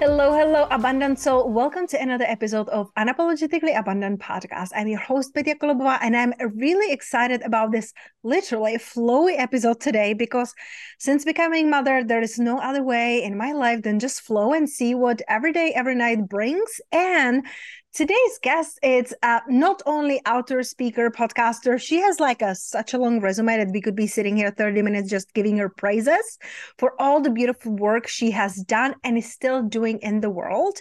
Hello, 0.00 0.32
hello, 0.32 0.66
abundant 0.70 1.18
soul. 1.18 1.52
Welcome 1.52 1.86
to 1.88 2.00
another 2.00 2.24
episode 2.24 2.70
of 2.70 2.90
Unapologetically 2.94 3.78
Abundant 3.78 4.18
podcast. 4.18 4.70
I'm 4.74 4.88
your 4.88 4.98
host, 4.98 5.34
Petya 5.34 5.56
Kolobova, 5.56 5.98
and 6.00 6.16
I'm 6.16 6.32
really 6.54 6.90
excited 6.90 7.42
about 7.42 7.70
this 7.70 7.92
literally 8.22 8.78
flowy 8.78 9.38
episode 9.38 9.78
today 9.78 10.14
because 10.14 10.54
since 10.98 11.26
becoming 11.26 11.68
mother, 11.68 12.02
there 12.02 12.22
is 12.22 12.38
no 12.38 12.60
other 12.60 12.82
way 12.82 13.22
in 13.22 13.36
my 13.36 13.52
life 13.52 13.82
than 13.82 13.98
just 13.98 14.22
flow 14.22 14.54
and 14.54 14.70
see 14.70 14.94
what 14.94 15.20
every 15.28 15.52
day, 15.52 15.74
every 15.76 15.96
night 15.96 16.26
brings. 16.30 16.80
And 16.92 17.46
Today's 17.92 18.38
guest 18.40 18.78
is 18.84 19.12
uh, 19.20 19.40
not 19.48 19.82
only 19.84 20.20
author, 20.24 20.62
speaker, 20.62 21.10
podcaster. 21.10 21.80
She 21.80 21.96
has 21.96 22.20
like 22.20 22.40
a 22.40 22.54
such 22.54 22.94
a 22.94 22.98
long 22.98 23.20
resume 23.20 23.56
that 23.56 23.72
we 23.72 23.80
could 23.80 23.96
be 23.96 24.06
sitting 24.06 24.36
here 24.36 24.52
30 24.52 24.82
minutes 24.82 25.10
just 25.10 25.34
giving 25.34 25.56
her 25.58 25.68
praises 25.68 26.38
for 26.78 26.94
all 27.00 27.20
the 27.20 27.30
beautiful 27.30 27.72
work 27.72 28.06
she 28.06 28.30
has 28.30 28.54
done 28.62 28.94
and 29.02 29.18
is 29.18 29.32
still 29.32 29.64
doing 29.64 29.98
in 30.02 30.20
the 30.20 30.30
world. 30.30 30.78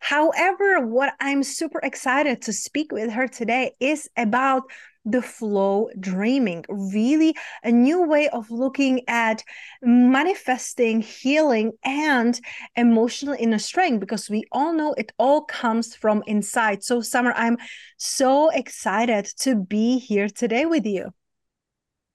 However, 0.00 0.80
what 0.86 1.12
I'm 1.20 1.42
super 1.42 1.78
excited 1.82 2.40
to 2.42 2.54
speak 2.54 2.90
with 2.90 3.10
her 3.10 3.28
today 3.28 3.72
is 3.78 4.08
about 4.16 4.62
the 5.06 5.22
flow 5.22 5.88
dreaming, 5.98 6.64
really 6.68 7.34
a 7.62 7.70
new 7.70 8.02
way 8.02 8.28
of 8.28 8.50
looking 8.50 9.08
at 9.08 9.42
manifesting, 9.80 11.00
healing, 11.00 11.72
and 11.84 12.38
emotional 12.74 13.36
inner 13.38 13.58
strength 13.58 14.00
because 14.00 14.28
we 14.28 14.44
all 14.50 14.72
know 14.72 14.92
it 14.94 15.12
all 15.18 15.42
comes 15.42 15.94
from 15.94 16.22
inside. 16.26 16.82
So, 16.82 17.00
Summer, 17.00 17.32
I'm 17.36 17.56
so 17.96 18.50
excited 18.50 19.26
to 19.38 19.54
be 19.54 19.98
here 19.98 20.28
today 20.28 20.66
with 20.66 20.84
you. 20.84 21.14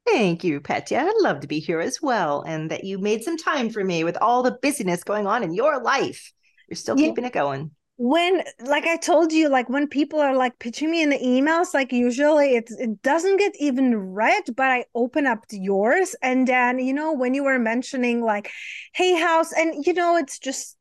Thank 0.06 0.44
you, 0.44 0.60
Petya. 0.60 1.00
I'd 1.00 1.22
love 1.22 1.40
to 1.42 1.48
be 1.48 1.60
here 1.60 1.80
as 1.80 2.02
well, 2.02 2.42
and 2.42 2.70
that 2.72 2.84
you 2.84 3.00
made 3.00 3.24
some 3.24 3.38
time 3.38 3.70
for 3.70 3.84
me 3.84 4.04
with 4.04 4.18
all 4.20 4.44
the 4.44 4.58
busyness 4.62 5.04
going 5.04 5.28
on 5.28 5.44
in 5.44 5.54
your 5.54 5.82
life. 5.82 6.34
You're 6.68 6.76
still 6.76 7.00
yeah. 7.00 7.08
keeping 7.08 7.26
it 7.26 7.34
going 7.34 7.72
when 8.04 8.42
like 8.62 8.86
i 8.86 8.98
told 8.98 9.32
you 9.32 9.48
like 9.48 9.70
when 9.70 9.88
people 9.88 10.20
are 10.20 10.36
like 10.36 10.58
pitching 10.58 10.90
me 10.90 11.04
in 11.04 11.12
the 11.12 11.20
emails 11.20 11.72
like 11.72 11.92
usually 11.92 12.56
it, 12.56 12.68
it 12.80 13.00
doesn't 13.04 13.38
get 13.38 13.54
even 13.60 13.96
read 13.96 14.42
but 14.56 14.72
i 14.72 14.84
open 14.96 15.28
up 15.28 15.46
yours. 15.52 16.16
And 16.24 16.48
then 16.48 16.80
you 16.80 16.94
know 16.94 17.14
when 17.14 17.36
you 17.36 17.44
were 17.44 17.60
mentioning 17.60 18.24
like 18.24 18.50
Hay 18.94 19.20
House 19.20 19.52
and 19.54 19.86
you 19.86 19.94
know 19.94 20.18
it's 20.18 20.40
just 20.40 20.78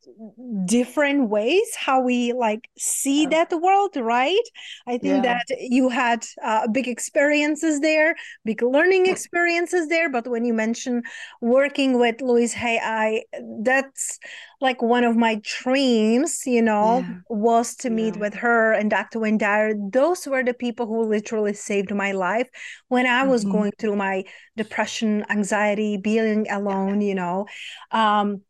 different 0.64 1.28
ways 1.28 1.74
how 1.76 2.00
we 2.00 2.32
like 2.32 2.68
see 2.78 3.22
yeah. 3.22 3.28
that 3.28 3.60
world 3.60 3.96
right 3.96 4.48
i 4.86 4.98
think 4.98 5.24
yeah. 5.24 5.38
that 5.48 5.56
you 5.58 5.88
had 5.88 6.24
uh, 6.42 6.66
big 6.68 6.88
experiences 6.88 7.80
there 7.80 8.14
big 8.44 8.62
learning 8.62 9.06
experiences 9.06 9.88
there 9.88 10.08
but 10.08 10.26
when 10.26 10.44
you 10.44 10.52
mention 10.52 11.02
working 11.40 11.98
with 11.98 12.20
louise 12.20 12.52
hay 12.52 12.78
i 12.82 13.22
that's 13.62 14.18
like 14.60 14.82
one 14.82 15.04
of 15.04 15.16
my 15.16 15.40
dreams 15.42 16.42
you 16.46 16.62
know 16.62 16.98
yeah. 16.98 17.14
was 17.28 17.74
to 17.74 17.90
meet 17.90 18.16
with 18.16 18.34
her 18.34 18.72
and 18.72 18.90
dr 18.90 19.18
dyer 19.38 19.74
those 19.92 20.26
were 20.26 20.42
the 20.42 20.54
people 20.54 20.86
who 20.86 21.08
literally 21.08 21.54
saved 21.54 21.94
my 21.94 22.12
life 22.12 22.48
when 22.88 23.06
i 23.06 23.22
was 23.22 23.42
mm-hmm. 23.42 23.52
going 23.52 23.72
through 23.78 23.96
my 23.96 24.22
depression 24.56 25.24
anxiety 25.30 25.96
being 25.96 26.48
alone 26.50 27.00
you 27.00 27.14
know 27.14 27.46
um 27.90 28.42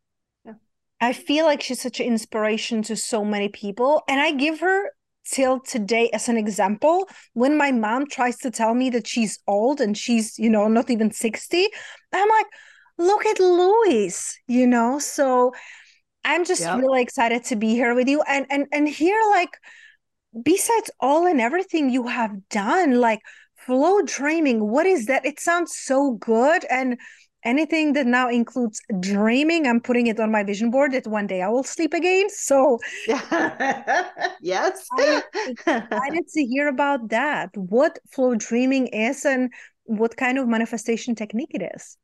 I 1.01 1.13
feel 1.13 1.47
like 1.47 1.63
she's 1.63 1.81
such 1.81 2.01
an 2.01 2.07
inspiration 2.07 2.83
to 2.83 2.97
so 2.97 3.25
many 3.25 3.49
people. 3.49 4.03
And 4.09 4.21
I 4.21 4.33
give 4.33 4.61
her 4.61 4.91
till 5.25 5.61
today 5.61 6.11
as 6.13 6.29
an 6.29 6.37
example 6.37 7.09
when 7.35 7.57
my 7.57 7.73
mom 7.73 8.07
tries 8.07 8.37
to 8.39 8.51
tell 8.51 8.75
me 8.75 8.91
that 8.91 9.07
she's 9.07 9.39
old 9.47 9.81
and 9.81 9.97
she's, 9.97 10.39
you 10.39 10.51
know, 10.51 10.69
not 10.69 10.91
even 10.91 11.11
60. 11.11 11.69
I'm 12.13 12.29
like, 12.29 12.47
look 12.99 13.25
at 13.27 13.41
Louise, 13.41 14.39
you 14.47 14.67
know? 14.67 14.99
So 14.99 15.53
I'm 16.25 16.45
just 16.45 16.63
yep. 16.63 16.79
really 16.79 17.03
excited 17.03 17.45
to 17.45 17.57
be 17.57 17.71
here 17.71 17.95
with 17.95 18.09
you 18.09 18.23
and 18.23 18.47
and 18.51 18.67
and 18.73 18.89
here 18.89 19.21
like 19.31 19.57
besides 20.43 20.91
all 21.01 21.27
and 21.27 21.41
everything 21.41 21.91
you 21.91 22.07
have 22.07 22.49
done 22.49 23.01
like 23.01 23.21
flow 23.57 24.03
dreaming 24.03 24.69
what 24.69 24.87
is 24.87 25.07
that 25.07 25.25
it 25.25 25.41
sounds 25.41 25.75
so 25.75 26.13
good 26.13 26.65
and 26.71 26.99
anything 27.45 27.93
that 27.95 28.07
now 28.07 28.29
includes 28.29 28.81
dreaming 29.01 29.67
i'm 29.67 29.81
putting 29.81 30.07
it 30.07 30.21
on 30.21 30.31
my 30.31 30.43
vision 30.43 30.71
board 30.71 30.93
that 30.93 31.07
one 31.07 31.27
day 31.27 31.43
i 31.43 31.49
will 31.49 31.65
sleep 31.65 31.95
again. 31.95 32.29
So 32.31 32.79
yes. 34.41 34.89
I'm 34.99 35.23
excited 35.47 36.29
to 36.29 36.45
hear 36.45 36.69
about 36.69 37.09
that. 37.11 37.57
What 37.57 37.99
flow 38.11 38.35
dreaming 38.35 38.89
is 38.89 39.25
and 39.25 39.53
what 39.85 40.17
kind 40.17 40.39
of 40.39 40.49
manifestation 40.49 41.15
technique 41.15 41.51
it 41.55 41.71
is. 41.75 41.97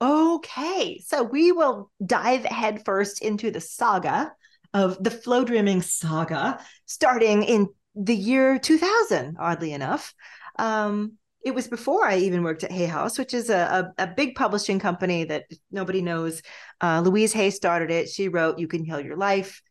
Okay. 0.00 1.00
So 1.04 1.22
we 1.22 1.52
will 1.52 1.90
dive 2.04 2.44
headfirst 2.44 3.22
into 3.22 3.50
the 3.50 3.60
saga 3.60 4.32
of 4.74 5.02
the 5.02 5.10
flow 5.10 5.44
dreaming 5.44 5.82
saga 5.82 6.60
starting 6.84 7.42
in 7.42 7.68
the 7.94 8.14
year 8.14 8.58
2000 8.58 9.36
oddly 9.38 9.72
enough. 9.72 10.14
Um, 10.58 11.12
it 11.46 11.54
was 11.54 11.68
before 11.68 12.04
I 12.04 12.16
even 12.16 12.42
worked 12.42 12.64
at 12.64 12.72
Hay 12.72 12.86
House, 12.86 13.18
which 13.18 13.32
is 13.32 13.50
a, 13.50 13.92
a, 13.96 14.02
a 14.02 14.06
big 14.08 14.34
publishing 14.34 14.80
company 14.80 15.22
that 15.26 15.44
nobody 15.70 16.02
knows. 16.02 16.42
Uh, 16.80 17.02
Louise 17.04 17.32
Hay 17.34 17.50
started 17.50 17.88
it. 17.92 18.08
She 18.08 18.26
wrote 18.26 18.58
"You 18.58 18.66
Can 18.66 18.84
Heal 18.84 18.98
Your 18.98 19.16
Life," 19.16 19.62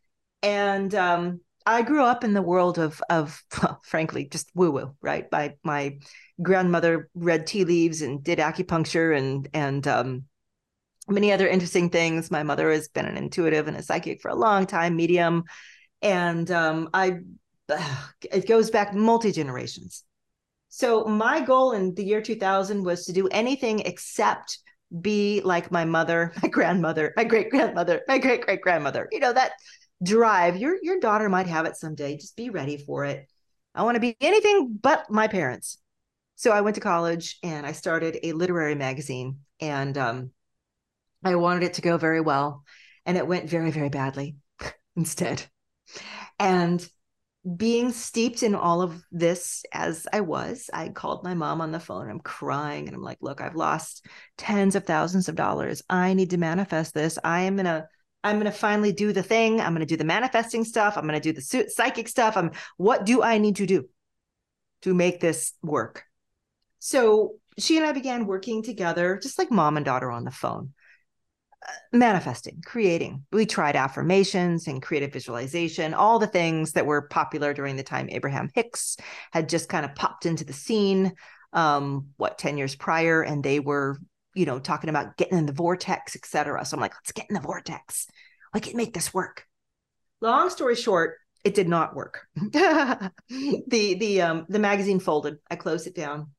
and 0.42 0.94
um, 0.94 1.42
I 1.66 1.82
grew 1.82 2.02
up 2.02 2.24
in 2.24 2.32
the 2.32 2.40
world 2.40 2.78
of 2.78 3.02
of 3.10 3.42
well, 3.62 3.78
frankly 3.84 4.26
just 4.26 4.50
woo 4.54 4.70
woo. 4.70 4.96
Right, 5.02 5.30
my 5.30 5.52
my 5.64 5.98
grandmother 6.40 7.10
read 7.14 7.46
tea 7.46 7.64
leaves 7.64 8.00
and 8.00 8.24
did 8.24 8.38
acupuncture 8.38 9.14
and 9.14 9.46
and 9.52 9.86
um, 9.86 10.24
many 11.08 11.30
other 11.30 11.46
interesting 11.46 11.90
things. 11.90 12.30
My 12.30 12.42
mother 12.42 12.70
has 12.70 12.88
been 12.88 13.04
an 13.04 13.18
intuitive 13.18 13.68
and 13.68 13.76
a 13.76 13.82
psychic 13.82 14.22
for 14.22 14.30
a 14.30 14.34
long 14.34 14.64
time, 14.64 14.96
medium, 14.96 15.44
and 16.00 16.50
um, 16.50 16.88
I. 16.94 17.18
It 18.32 18.48
goes 18.48 18.70
back 18.70 18.94
multi 18.94 19.30
generations 19.30 20.05
so 20.76 21.06
my 21.06 21.40
goal 21.40 21.72
in 21.72 21.94
the 21.94 22.04
year 22.04 22.20
2000 22.20 22.84
was 22.84 23.06
to 23.06 23.12
do 23.14 23.28
anything 23.28 23.80
except 23.80 24.58
be 25.00 25.40
like 25.42 25.72
my 25.72 25.86
mother, 25.86 26.34
my 26.42 26.50
grandmother, 26.50 27.14
my 27.16 27.24
great 27.24 27.48
grandmother, 27.48 28.02
my 28.06 28.18
great 28.18 28.42
great 28.42 28.60
grandmother. 28.60 29.08
You 29.10 29.20
know 29.20 29.32
that 29.32 29.52
drive. 30.02 30.58
Your 30.58 30.76
your 30.82 31.00
daughter 31.00 31.30
might 31.30 31.46
have 31.46 31.64
it 31.64 31.76
someday. 31.76 32.18
Just 32.18 32.36
be 32.36 32.50
ready 32.50 32.76
for 32.76 33.06
it. 33.06 33.26
I 33.74 33.84
want 33.84 33.94
to 33.94 34.00
be 34.00 34.18
anything 34.20 34.78
but 34.82 35.10
my 35.10 35.28
parents. 35.28 35.78
So 36.34 36.50
I 36.50 36.60
went 36.60 36.74
to 36.74 36.82
college 36.82 37.38
and 37.42 37.64
I 37.64 37.72
started 37.72 38.18
a 38.22 38.34
literary 38.34 38.74
magazine 38.74 39.38
and 39.58 39.96
um, 39.96 40.30
I 41.24 41.36
wanted 41.36 41.62
it 41.62 41.74
to 41.74 41.80
go 41.80 41.96
very 41.96 42.20
well 42.20 42.64
and 43.06 43.16
it 43.16 43.26
went 43.26 43.48
very 43.48 43.70
very 43.70 43.88
badly 43.88 44.36
instead. 44.94 45.42
And 46.38 46.86
being 47.54 47.92
steeped 47.92 48.42
in 48.42 48.54
all 48.54 48.82
of 48.82 49.04
this 49.12 49.64
as 49.72 50.06
I 50.12 50.20
was, 50.20 50.68
I 50.72 50.88
called 50.88 51.22
my 51.22 51.34
mom 51.34 51.60
on 51.60 51.70
the 51.70 51.78
phone. 51.78 52.10
I'm 52.10 52.20
crying 52.20 52.88
and 52.88 52.96
I'm 52.96 53.02
like, 53.02 53.18
look, 53.20 53.40
I've 53.40 53.54
lost 53.54 54.04
tens 54.36 54.74
of 54.74 54.84
thousands 54.84 55.28
of 55.28 55.36
dollars. 55.36 55.82
I 55.88 56.14
need 56.14 56.30
to 56.30 56.38
manifest 56.38 56.92
this. 56.94 57.18
I 57.22 57.42
am 57.42 57.56
going 57.56 57.66
to 57.66 57.86
I'm 58.24 58.40
going 58.40 58.50
to 58.50 58.58
finally 58.58 58.90
do 58.90 59.12
the 59.12 59.22
thing. 59.22 59.60
I'm 59.60 59.72
going 59.72 59.86
to 59.86 59.86
do 59.86 59.96
the 59.96 60.02
manifesting 60.02 60.64
stuff. 60.64 60.96
I'm 60.96 61.06
going 61.06 61.20
to 61.20 61.32
do 61.32 61.32
the 61.32 61.68
psychic 61.68 62.08
stuff. 62.08 62.36
I'm 62.36 62.50
what 62.76 63.06
do 63.06 63.22
I 63.22 63.38
need 63.38 63.56
to 63.56 63.66
do 63.66 63.88
to 64.82 64.94
make 64.94 65.20
this 65.20 65.52
work? 65.62 66.04
So 66.80 67.36
she 67.58 67.76
and 67.76 67.86
I 67.86 67.92
began 67.92 68.26
working 68.26 68.64
together, 68.64 69.20
just 69.22 69.38
like 69.38 69.52
mom 69.52 69.76
and 69.76 69.86
daughter 69.86 70.10
on 70.10 70.24
the 70.24 70.32
phone. 70.32 70.72
Manifesting, 71.92 72.62
creating. 72.64 73.24
We 73.32 73.46
tried 73.46 73.76
affirmations 73.76 74.66
and 74.66 74.82
creative 74.82 75.12
visualization, 75.12 75.94
all 75.94 76.18
the 76.18 76.26
things 76.26 76.72
that 76.72 76.86
were 76.86 77.08
popular 77.08 77.52
during 77.54 77.76
the 77.76 77.82
time 77.82 78.08
Abraham 78.10 78.50
Hicks 78.54 78.96
had 79.32 79.48
just 79.48 79.68
kind 79.68 79.84
of 79.84 79.94
popped 79.94 80.26
into 80.26 80.44
the 80.44 80.52
scene, 80.52 81.14
um, 81.52 82.08
what, 82.16 82.38
10 82.38 82.58
years 82.58 82.74
prior, 82.74 83.22
and 83.22 83.42
they 83.42 83.60
were, 83.60 83.98
you 84.34 84.46
know, 84.46 84.58
talking 84.58 84.90
about 84.90 85.16
getting 85.16 85.38
in 85.38 85.46
the 85.46 85.52
vortex, 85.52 86.16
etc. 86.16 86.64
So 86.64 86.76
I'm 86.76 86.80
like, 86.80 86.94
let's 86.94 87.12
get 87.12 87.26
in 87.28 87.34
the 87.34 87.40
vortex. 87.40 88.06
I 88.52 88.60
can 88.60 88.76
make 88.76 88.94
this 88.94 89.12
work. 89.14 89.46
Long 90.20 90.50
story 90.50 90.76
short, 90.76 91.18
it 91.44 91.54
did 91.54 91.68
not 91.68 91.94
work. 91.94 92.26
the 92.36 93.10
the 93.68 94.22
um 94.22 94.46
the 94.48 94.58
magazine 94.58 94.98
folded. 94.98 95.36
I 95.50 95.56
closed 95.56 95.86
it 95.86 95.94
down 95.94 96.30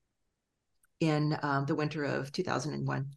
in 0.99 1.37
um, 1.43 1.65
the 1.65 1.75
winter 1.75 2.03
of 2.03 2.31
2001 2.31 3.11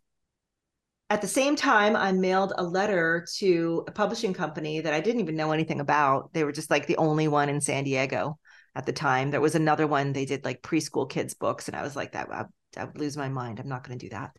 at 1.10 1.20
the 1.20 1.28
same 1.28 1.56
time, 1.56 1.96
I 1.96 2.12
mailed 2.12 2.52
a 2.56 2.62
letter 2.62 3.26
to 3.38 3.84
a 3.88 3.90
publishing 3.90 4.32
company 4.32 4.80
that 4.80 4.94
I 4.94 5.00
didn't 5.00 5.20
even 5.20 5.34
know 5.34 5.50
anything 5.50 5.80
about. 5.80 6.32
They 6.32 6.44
were 6.44 6.52
just 6.52 6.70
like 6.70 6.86
the 6.86 6.96
only 6.98 7.26
one 7.26 7.48
in 7.48 7.60
San 7.60 7.82
Diego 7.82 8.38
at 8.76 8.86
the 8.86 8.92
time. 8.92 9.32
There 9.32 9.40
was 9.40 9.56
another 9.56 9.88
one, 9.88 10.12
they 10.12 10.24
did 10.24 10.44
like 10.44 10.62
preschool 10.62 11.10
kids' 11.10 11.34
books. 11.34 11.66
And 11.66 11.76
I 11.76 11.82
was 11.82 11.96
like, 11.96 12.12
that 12.12 12.30
I, 12.30 12.44
I 12.76 12.84
would 12.84 12.96
lose 12.96 13.16
my 13.16 13.28
mind. 13.28 13.58
I'm 13.58 13.68
not 13.68 13.82
going 13.82 13.98
to 13.98 14.06
do 14.06 14.10
that. 14.10 14.30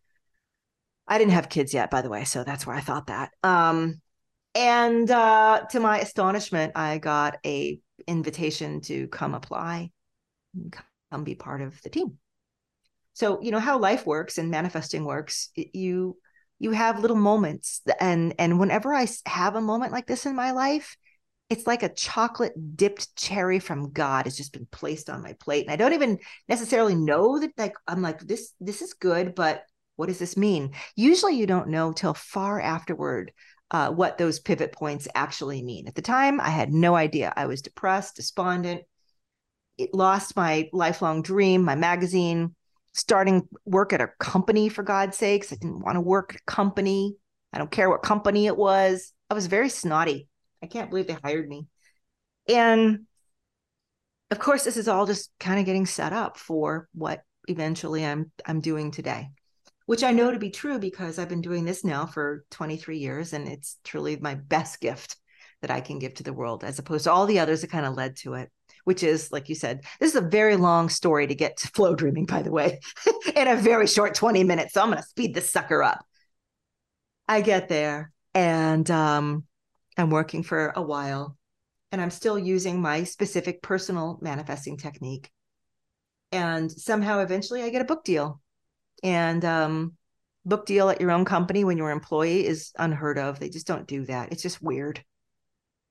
I 1.06 1.18
didn't 1.18 1.34
have 1.34 1.50
kids 1.50 1.74
yet, 1.74 1.92
by 1.92 2.02
the 2.02 2.10
way. 2.10 2.24
So 2.24 2.46
that's 2.46 2.66
where 2.66 2.76
I 2.76 2.80
thought 2.80 3.08
that. 3.08 3.32
Um, 3.44 4.00
and 4.56 5.12
uh, 5.12 5.64
to 5.72 5.80
my 5.82 6.00
astonishment, 6.00 6.72
I 6.76 7.00
got 7.00 7.38
a 7.46 7.80
invitation 8.08 8.80
to 8.82 9.10
come 9.10 9.34
apply, 9.34 9.92
come 11.12 11.26
be 11.26 11.36
part 11.36 11.62
of 11.62 11.82
the 11.82 11.90
team. 11.90 12.18
So, 13.12 13.42
you 13.42 13.52
know, 13.52 13.60
how 13.60 13.78
life 13.78 14.06
works 14.06 14.38
and 14.38 14.50
manifesting 14.50 15.04
works, 15.04 15.50
you 15.56 16.16
you 16.62 16.72
have 16.72 17.00
little 17.00 17.18
moments. 17.18 17.82
And 18.00 18.36
and 18.38 18.60
whenever 18.60 18.94
i 18.94 19.08
have 19.26 19.56
a 19.56 19.62
moment 19.62 19.92
like 19.92 20.08
this 20.08 20.26
in 20.26 20.36
my 20.36 20.52
life 20.52 20.96
it's 21.50 21.68
like 21.68 21.84
a 21.84 21.94
chocolate 21.94 22.54
dipped 22.78 23.14
cherry 23.18 23.60
from 23.60 23.92
god 23.92 24.26
has 24.26 24.38
just 24.38 24.54
been 24.54 24.68
placed 24.72 25.10
on 25.10 25.22
my 25.24 25.34
plate. 25.34 25.66
And 25.66 25.74
i 25.74 25.76
don't 25.76 25.94
even 25.94 26.20
necessarily 26.48 26.96
know 26.96 27.40
that 27.40 27.52
like 27.58 27.76
i'm 27.88 28.02
like 28.02 28.20
this 28.22 28.54
this 28.62 28.82
is 28.82 28.94
good 28.94 29.36
but 29.36 29.64
what 29.98 30.08
does 30.08 30.20
this 30.20 30.38
mean? 30.38 30.72
Usually 30.96 31.36
you 31.36 31.46
don't 31.46 31.68
know 31.68 31.92
till 31.92 32.16
far 32.16 32.60
afterward 32.60 33.34
uh, 33.70 33.92
what 33.92 34.18
those 34.18 34.40
pivot 34.40 34.72
points 34.72 35.08
actually 35.14 35.62
mean. 35.62 35.88
At 35.88 35.96
the 35.96 36.02
time 36.02 36.40
i 36.40 36.50
had 36.50 36.72
no 36.72 36.96
idea. 36.96 37.34
I 37.36 37.48
was 37.48 37.62
depressed 37.62 38.16
despondent. 38.16 38.84
It 39.78 39.94
lost 39.94 40.36
my 40.36 40.70
lifelong 40.74 41.22
dream 41.24 41.64
my 41.64 41.76
magazine 41.76 42.56
starting 42.94 43.48
work 43.66 43.94
at 43.94 44.02
a 44.02 44.10
company 44.20 44.70
for 44.70 44.84
God's 44.84 45.18
sakes. 45.18 45.52
I 45.52 45.56
didn't 45.56 45.80
want 45.80 45.96
to 45.96 46.02
work 46.02 46.34
at 46.34 46.42
a 46.42 46.46
company. 46.46 47.16
I 47.54 47.58
don't 47.58 47.72
care 47.72 47.90
what 47.90 48.04
company 48.04 48.48
it 48.48 48.58
was. 48.58 49.14
I 49.30 49.34
was 49.34 49.48
very 49.48 49.70
snotty. 49.70 50.28
I 50.64 50.68
can't 50.68 50.90
believe 50.90 51.08
they 51.08 51.18
hired 51.22 51.48
me. 51.48 51.68
And 52.48 53.06
of 54.30 54.40
course, 54.40 54.64
this 54.64 54.78
is 54.78 54.88
all 54.88 55.06
just 55.06 55.32
kind 55.40 55.60
of 55.60 55.66
getting 55.66 55.86
set 55.86 56.14
up 56.14 56.38
for 56.38 56.88
what 56.94 57.22
eventually 57.48 58.06
I'm 58.06 58.32
I'm 58.46 58.62
doing 58.62 58.92
today, 58.92 59.30
which 59.86 60.04
I 60.04 60.12
know 60.12 60.32
to 60.32 60.40
be 60.40 60.52
true 60.52 60.80
because 60.80 61.20
I've 61.20 61.30
been 61.30 61.42
doing 61.42 61.66
this 61.66 61.84
now 61.84 62.06
for 62.06 62.46
23 62.52 62.98
years 62.98 63.34
and 63.34 63.48
it's 63.48 63.78
truly 63.84 64.18
my 64.18 64.36
best 64.36 64.80
gift 64.80 65.18
that 65.62 65.72
I 65.72 65.82
can 65.82 66.00
give 66.00 66.16
to 66.16 66.24
the 66.24 66.34
world 66.34 66.64
as 66.64 66.80
opposed 66.80 67.06
to 67.06 67.12
all 67.12 67.26
the 67.26 67.40
others 67.40 67.62
that 67.62 67.72
kind 67.72 67.86
of 67.86 67.96
led 67.96 68.16
to 68.18 68.36
it 68.36 68.52
which 68.84 69.04
is, 69.04 69.32
like 69.32 69.50
you 69.50 69.56
said, 69.56 69.82
this 70.00 70.12
is 70.12 70.16
a 70.16 70.28
very 70.28 70.56
long 70.56 70.90
story 70.90 71.28
to 71.28 71.36
get 71.36 71.58
to 71.58 71.68
flow 71.74 71.96
dreaming, 71.96 72.26
by 72.26 72.42
the 72.42 72.52
way, 72.52 72.80
in 73.36 73.48
a 73.48 73.56
very 73.56 73.88
short 73.88 74.16
20 74.16 74.44
minutes. 74.44 74.74
So 74.74 74.82
I'm 74.82 74.90
going 74.90 75.02
to 75.02 75.08
speed 75.08 75.34
this 75.34 75.50
sucker 75.50 75.84
up. 75.84 76.06
I 77.28 77.42
get 77.42 77.70
there 77.70 78.12
and 78.34 78.90
um, 78.92 79.46
I'm 79.98 80.10
working 80.10 80.44
for 80.44 80.74
a 80.76 80.82
while 80.82 81.38
and 81.92 82.02
I'm 82.02 82.10
still 82.10 82.40
using 82.40 82.82
my 82.82 83.04
specific 83.04 83.62
personal 83.62 84.18
manifesting 84.22 84.78
technique. 84.78 85.30
And 86.32 86.72
somehow 86.72 87.20
eventually 87.20 87.64
I 87.64 87.70
get 87.70 87.82
a 87.82 87.86
book 87.86 88.04
deal. 88.04 88.42
And 89.04 89.44
um, 89.44 89.98
book 90.46 90.66
deal 90.66 90.90
at 90.90 91.02
your 91.02 91.12
own 91.12 91.26
company 91.26 91.64
when 91.64 91.78
you're 91.78 91.90
an 91.90 91.98
employee 91.98 92.46
is 92.46 92.72
unheard 92.78 93.18
of. 93.18 93.40
They 93.40 93.50
just 93.50 93.68
don't 93.68 93.88
do 93.88 94.06
that. 94.06 94.32
It's 94.32 94.44
just 94.44 94.62
weird. 94.62 95.04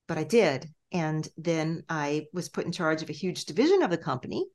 But 0.09 0.19
I 0.19 0.25
did. 0.25 0.69
And 0.93 1.29
then 1.37 1.85
I 1.89 2.27
was 2.33 2.49
put 2.49 2.67
in 2.67 2.73
charge 2.73 3.03
of 3.03 3.11
a 3.11 3.15
huge 3.15 3.45
division 3.45 3.83
of 3.83 3.91
the 3.91 3.99
company 3.99 4.47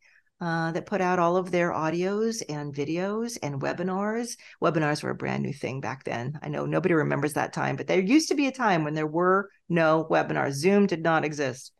uh, 0.41 0.71
that 0.71 0.85
put 0.85 1.01
out 1.01 1.19
all 1.19 1.37
of 1.37 1.51
their 1.51 1.71
audios 1.71 2.43
and 2.49 2.73
videos 2.73 3.37
and 3.41 3.61
webinars. 3.61 4.35
Webinars 4.61 5.01
were 5.01 5.11
a 5.11 5.15
brand 5.15 5.43
new 5.43 5.53
thing 5.53 5.79
back 5.79 6.03
then. 6.03 6.37
I 6.41 6.49
know 6.49 6.65
nobody 6.65 6.93
remembers 6.93 7.33
that 7.33 7.53
time, 7.53 7.75
but 7.77 7.87
there 7.87 8.01
used 8.01 8.29
to 8.29 8.35
be 8.35 8.47
a 8.47 8.51
time 8.51 8.83
when 8.83 8.93
there 8.93 9.07
were 9.07 9.49
no 9.69 10.05
webinars. 10.09 10.53
Zoom 10.53 10.87
did 10.87 11.03
not 11.03 11.23
exist. 11.23 11.71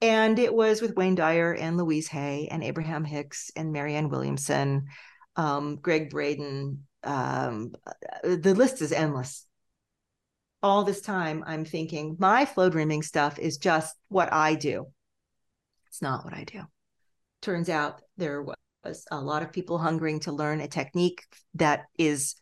And 0.00 0.38
it 0.38 0.54
was 0.54 0.80
with 0.80 0.96
Wayne 0.96 1.14
Dyer 1.14 1.54
and 1.54 1.76
Louise 1.76 2.08
Hay 2.08 2.48
and 2.50 2.62
Abraham 2.62 3.04
Hicks 3.04 3.50
and 3.56 3.72
Marianne 3.72 4.10
Williamson, 4.10 4.86
um, 5.36 5.76
Gregg 5.76 6.10
Braden. 6.10 6.86
Um, 7.02 7.72
uh, 7.86 8.36
the 8.36 8.54
list 8.54 8.82
is 8.82 8.92
endless 8.92 9.46
all 10.66 10.82
this 10.82 11.00
time 11.00 11.44
I'm 11.46 11.64
thinking 11.64 12.16
my 12.18 12.44
flow 12.44 12.68
dreaming 12.68 13.02
stuff 13.02 13.38
is 13.38 13.56
just 13.56 13.94
what 14.08 14.32
I 14.32 14.56
do. 14.56 14.86
It's 15.86 16.02
not 16.02 16.24
what 16.24 16.34
I 16.34 16.42
do. 16.42 16.62
Turns 17.40 17.68
out 17.68 18.02
there 18.16 18.42
was 18.42 19.06
a 19.12 19.20
lot 19.20 19.44
of 19.44 19.52
people 19.52 19.78
hungering 19.78 20.18
to 20.20 20.32
learn 20.32 20.60
a 20.60 20.66
technique 20.66 21.22
that 21.54 21.84
is 21.96 22.34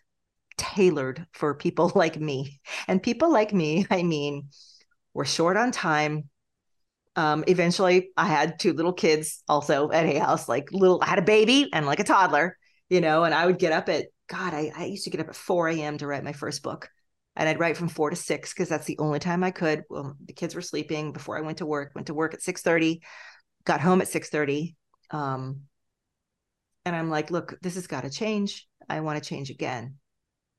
tailored 0.56 1.26
for 1.32 1.54
people 1.54 1.92
like 1.94 2.18
me. 2.18 2.60
And 2.88 3.02
people 3.02 3.30
like 3.30 3.52
me, 3.52 3.86
I 3.90 4.02
mean, 4.02 4.48
we're 5.12 5.26
short 5.26 5.58
on 5.58 5.70
time. 5.70 6.30
Um, 7.16 7.44
eventually, 7.46 8.08
I 8.16 8.26
had 8.26 8.58
two 8.58 8.72
little 8.72 8.94
kids 8.94 9.42
also 9.46 9.90
at 9.90 10.06
a 10.06 10.18
house, 10.18 10.48
like 10.48 10.72
little, 10.72 10.98
I 11.02 11.10
had 11.10 11.18
a 11.18 11.22
baby 11.22 11.68
and 11.74 11.84
like 11.84 12.00
a 12.00 12.04
toddler, 12.04 12.56
you 12.88 13.02
know, 13.02 13.24
and 13.24 13.34
I 13.34 13.44
would 13.44 13.58
get 13.58 13.72
up 13.72 13.90
at, 13.90 14.06
God, 14.28 14.54
I, 14.54 14.72
I 14.74 14.86
used 14.86 15.04
to 15.04 15.10
get 15.10 15.20
up 15.20 15.28
at 15.28 15.36
4 15.36 15.68
a.m. 15.68 15.98
to 15.98 16.06
write 16.06 16.24
my 16.24 16.32
first 16.32 16.62
book 16.62 16.88
and 17.36 17.48
I'd 17.48 17.58
write 17.58 17.76
from 17.76 17.88
four 17.88 18.10
to 18.10 18.16
six 18.16 18.52
because 18.52 18.68
that's 18.68 18.86
the 18.86 18.98
only 18.98 19.18
time 19.18 19.42
I 19.42 19.50
could. 19.50 19.82
Well, 19.88 20.16
the 20.24 20.32
kids 20.32 20.54
were 20.54 20.60
sleeping 20.60 21.12
before 21.12 21.36
I 21.36 21.42
went 21.42 21.58
to 21.58 21.66
work. 21.66 21.92
Went 21.94 22.06
to 22.08 22.14
work 22.14 22.34
at 22.34 22.42
six 22.42 22.62
thirty, 22.62 23.02
got 23.64 23.80
home 23.80 24.00
at 24.00 24.08
six 24.08 24.28
thirty, 24.30 24.76
um, 25.10 25.62
and 26.84 26.94
I'm 26.94 27.10
like, 27.10 27.30
look, 27.30 27.58
this 27.62 27.74
has 27.74 27.86
got 27.86 28.02
to 28.02 28.10
change. 28.10 28.66
I 28.88 29.00
want 29.00 29.22
to 29.22 29.28
change 29.28 29.50
again. 29.50 29.96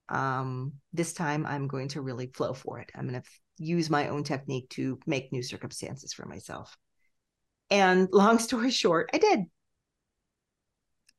Um, 0.09 0.73
this 0.93 1.13
time, 1.13 1.45
I'm 1.45 1.67
going 1.67 1.89
to 1.89 2.01
really 2.01 2.27
flow 2.27 2.53
for 2.53 2.79
it. 2.79 2.89
I'm 2.95 3.07
going 3.07 3.21
to 3.21 3.27
use 3.57 3.89
my 3.89 4.09
own 4.09 4.23
technique 4.23 4.69
to 4.71 4.99
make 5.05 5.31
new 5.31 5.43
circumstances 5.43 6.13
for 6.13 6.25
myself. 6.25 6.75
And 7.69 8.09
long 8.11 8.39
story 8.39 8.71
short, 8.71 9.09
I 9.13 9.17
did. 9.17 9.41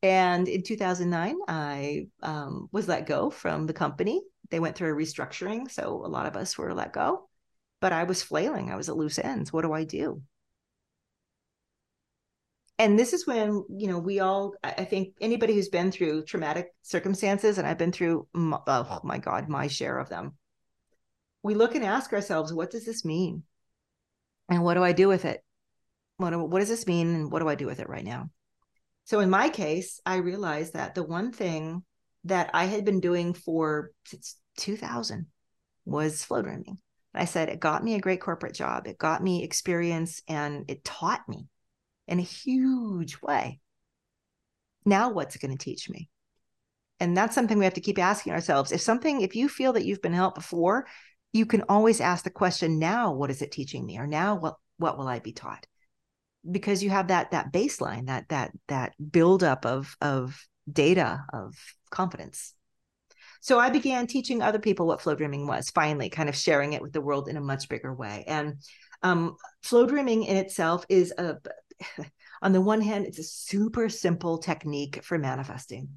And 0.03 0.47
in 0.47 0.63
2009, 0.63 1.37
I 1.49 2.07
um, 2.23 2.69
was 2.71 2.87
let 2.87 3.07
go 3.07 3.31
from 3.31 3.67
the 3.67 3.73
company 3.73 4.23
they 4.51 4.61
went 4.61 4.77
through 4.77 4.93
a 4.93 4.97
restructuring. 4.97 5.71
So 5.71 6.03
a 6.05 6.09
lot 6.09 6.27
of 6.27 6.37
us 6.37 6.57
were 6.57 6.75
let 6.75 6.93
go, 6.93 7.29
but 7.81 7.93
I 7.93 8.05
was 8.05 8.23
flailing. 8.23 8.71
I 8.71 8.77
was 8.77 8.89
at 8.89 8.97
loose 8.97 9.19
ends. 9.19 9.53
What 9.53 9.63
do 9.63 9.73
I 9.73 9.85
do? 9.85 10.23
And 12.79 12.99
this 12.99 13.15
is 13.15 13.27
when, 13.27 13.65
you 13.71 13.89
know, 13.89 13.99
we 13.99 14.21
all, 14.21 14.53
I 14.63 14.85
think 14.85 15.15
anybody 15.21 15.55
who's 15.55 15.71
been 15.71 15.91
through 15.91 16.25
traumatic 16.25 16.69
circumstances, 16.83 17.57
and 17.57 17.67
I've 17.67 17.79
been 17.79 17.93
through, 17.93 18.29
oh 18.35 19.01
my 19.03 19.17
God, 19.17 19.49
my 19.49 19.67
share 19.67 19.99
of 19.99 20.11
them, 20.11 20.37
we 21.43 21.55
look 21.55 21.75
and 21.75 21.85
ask 21.85 22.13
ourselves, 22.13 22.53
what 22.53 22.71
does 22.71 22.85
this 22.85 23.03
mean? 23.03 23.45
And 24.51 24.63
what 24.63 24.75
do 24.75 24.85
I 24.85 24.93
do 24.93 25.09
with 25.09 25.25
it? 25.25 25.43
What, 26.19 26.31
do, 26.31 26.45
what 26.45 26.59
does 26.59 26.69
this 26.69 26.87
mean? 26.87 27.15
And 27.15 27.33
what 27.33 27.39
do 27.39 27.49
I 27.49 27.55
do 27.55 27.67
with 27.67 27.81
it 27.81 27.89
right 27.89 28.05
now? 28.05 28.29
So 29.05 29.21
in 29.21 29.31
my 29.31 29.49
case, 29.49 30.01
I 30.05 30.17
realized 30.17 30.75
that 30.75 30.95
the 30.95 31.03
one 31.03 31.33
thing 31.33 31.83
that 32.27 32.51
I 32.55 32.65
had 32.67 32.85
been 32.85 33.01
doing 33.01 33.35
for 33.35 33.91
since 34.07 34.37
2000 34.59 35.27
was 35.85 36.25
flow 36.25 36.43
dreaming. 36.43 36.79
I 37.15 37.25
said 37.25 37.49
it 37.49 37.61
got 37.61 37.83
me 37.83 37.95
a 37.95 38.01
great 38.01 38.21
corporate 38.21 38.55
job. 38.55 38.87
It 38.87 38.99
got 38.99 39.23
me 39.23 39.43
experience 39.43 40.23
and 40.29 40.65
it 40.69 40.85
taught 40.85 41.29
me 41.29 41.49
in 42.07 42.19
a 42.19 42.23
huge 42.23 43.21
way. 43.23 43.61
Now, 44.85 45.11
what's 45.11 45.35
it 45.35 45.43
going 45.43 45.57
to 45.57 45.65
teach 45.65 45.89
me? 45.89 46.11
And 47.01 47.17
that's 47.17 47.35
something 47.35 47.59
we 47.59 47.65
have 47.65 47.75
to 47.75 47.81
keep 47.81 47.99
asking 47.99 48.33
ourselves. 48.33 48.73
If 48.73 48.81
something, 48.81 49.21
if 49.21 49.35
you 49.35 49.49
feel 49.49 49.73
that 49.75 49.85
you've 49.85 50.03
been 50.03 50.13
helped 50.13 50.37
before, 50.37 50.87
you 51.33 51.47
can 51.47 51.65
always 51.69 52.01
ask 52.01 52.25
the 52.25 52.31
question, 52.31 52.79
now 52.79 53.13
what 53.13 53.31
is 53.31 53.43
it 53.43 53.53
teaching 53.53 53.85
me? 53.85 53.99
Or 53.99 54.07
now 54.07 54.37
what 54.37 54.57
what 54.79 54.99
will 54.99 55.09
I 55.09 55.19
be 55.19 55.33
taught? 55.33 55.67
Because 56.49 56.83
you 56.83 56.91
have 56.91 57.09
that 57.09 57.33
that 57.33 57.53
baseline, 57.53 58.07
that 58.07 58.29
that 58.29 58.53
that 58.69 58.95
buildup 59.11 59.67
of 59.67 59.97
of 60.01 60.47
data 60.71 61.25
of 61.33 61.55
confidence. 61.91 62.55
So 63.41 63.59
I 63.59 63.71
began 63.71 64.07
teaching 64.07 64.43
other 64.43 64.59
people 64.59 64.87
what 64.87 65.01
flow 65.01 65.15
dreaming 65.15 65.47
was, 65.47 65.71
finally, 65.71 66.11
kind 66.11 66.29
of 66.29 66.37
sharing 66.37 66.73
it 66.73 66.83
with 66.83 66.93
the 66.93 67.01
world 67.01 67.29
in 67.29 67.37
a 67.37 67.41
much 67.41 67.69
bigger 67.69 67.95
way. 67.95 68.25
And 68.27 68.57
um, 69.03 69.37
flow 69.63 69.87
dreaming 69.87 70.25
in 70.25 70.37
itself 70.37 70.85
is 70.89 71.13
a, 71.17 71.37
on 72.43 72.53
the 72.53 72.61
one 72.61 72.81
hand, 72.81 73.07
it's 73.07 73.19
a 73.19 73.25
super 73.25 73.89
simple 73.89 74.39
technique 74.39 75.05
for 75.05 75.19
manifesting. 75.19 75.89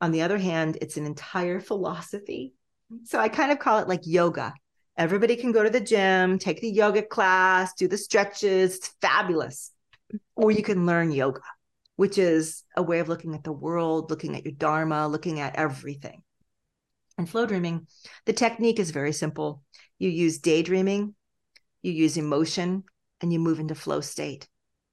On 0.00 0.10
the 0.12 0.22
other 0.22 0.38
hand, 0.38 0.76
it's 0.82 0.98
an 0.98 1.06
entire 1.06 1.60
philosophy 1.60 2.52
So 3.04 3.18
I 3.18 3.28
kind 3.28 3.52
of 3.52 3.58
call 3.58 3.78
it 3.78 3.88
like 3.88 4.02
yoga. 4.04 4.54
Everybody 4.96 5.36
can 5.36 5.52
go 5.52 5.62
to 5.62 5.70
the 5.70 5.80
gym, 5.80 6.38
take 6.38 6.60
the 6.60 6.70
yoga 6.70 7.02
class, 7.02 7.74
do 7.74 7.88
the 7.88 7.98
stretches. 7.98 8.76
It's 8.76 8.94
fabulous. 9.00 9.72
Or 10.36 10.50
you 10.50 10.62
can 10.62 10.86
learn 10.86 11.10
yoga, 11.12 11.40
which 11.96 12.18
is 12.18 12.62
a 12.76 12.82
way 12.82 13.00
of 13.00 13.08
looking 13.08 13.34
at 13.34 13.44
the 13.44 13.52
world, 13.52 14.10
looking 14.10 14.36
at 14.36 14.44
your 14.44 14.54
dharma, 14.54 15.08
looking 15.08 15.40
at 15.40 15.56
everything. 15.56 16.22
And 17.18 17.28
flow 17.28 17.46
dreaming, 17.46 17.86
the 18.26 18.32
technique 18.32 18.78
is 18.78 18.90
very 18.90 19.12
simple. 19.12 19.62
You 19.98 20.10
use 20.10 20.38
daydreaming, 20.38 21.14
you 21.82 21.92
use 21.92 22.16
emotion, 22.16 22.84
and 23.20 23.32
you 23.32 23.38
move 23.38 23.58
into 23.58 23.74
flow 23.74 24.00
state. 24.00 24.46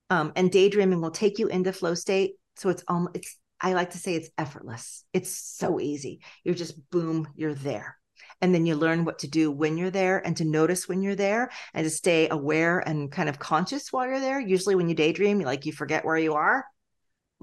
Um, 0.09 0.31
and 0.35 0.51
daydreaming 0.51 1.01
will 1.01 1.11
take 1.11 1.39
you 1.39 1.47
into 1.47 1.73
flow 1.73 1.95
state. 1.95 2.35
So 2.55 2.69
it's 2.69 2.83
um, 2.87 3.09
it's 3.13 3.37
I 3.59 3.73
like 3.73 3.91
to 3.91 3.97
say 3.97 4.15
it's 4.15 4.29
effortless. 4.37 5.05
It's 5.13 5.35
so 5.35 5.79
easy. 5.79 6.21
You're 6.43 6.55
just 6.55 6.89
boom, 6.91 7.27
you're 7.35 7.53
there. 7.53 7.97
And 8.41 8.53
then 8.53 8.65
you 8.65 8.75
learn 8.75 9.05
what 9.05 9.19
to 9.19 9.27
do 9.27 9.51
when 9.51 9.77
you're 9.77 9.89
there 9.89 10.25
and 10.25 10.35
to 10.37 10.45
notice 10.45 10.87
when 10.87 11.01
you're 11.01 11.15
there 11.15 11.49
and 11.73 11.85
to 11.85 11.89
stay 11.89 12.27
aware 12.29 12.79
and 12.79 13.11
kind 13.11 13.29
of 13.29 13.39
conscious 13.39 13.91
while 13.91 14.05
you're 14.05 14.19
there. 14.19 14.39
Usually 14.39 14.75
when 14.75 14.89
you 14.89 14.95
daydream, 14.95 15.39
like 15.39 15.65
you 15.65 15.71
forget 15.71 16.03
where 16.03 16.17
you 16.17 16.33
are. 16.33 16.65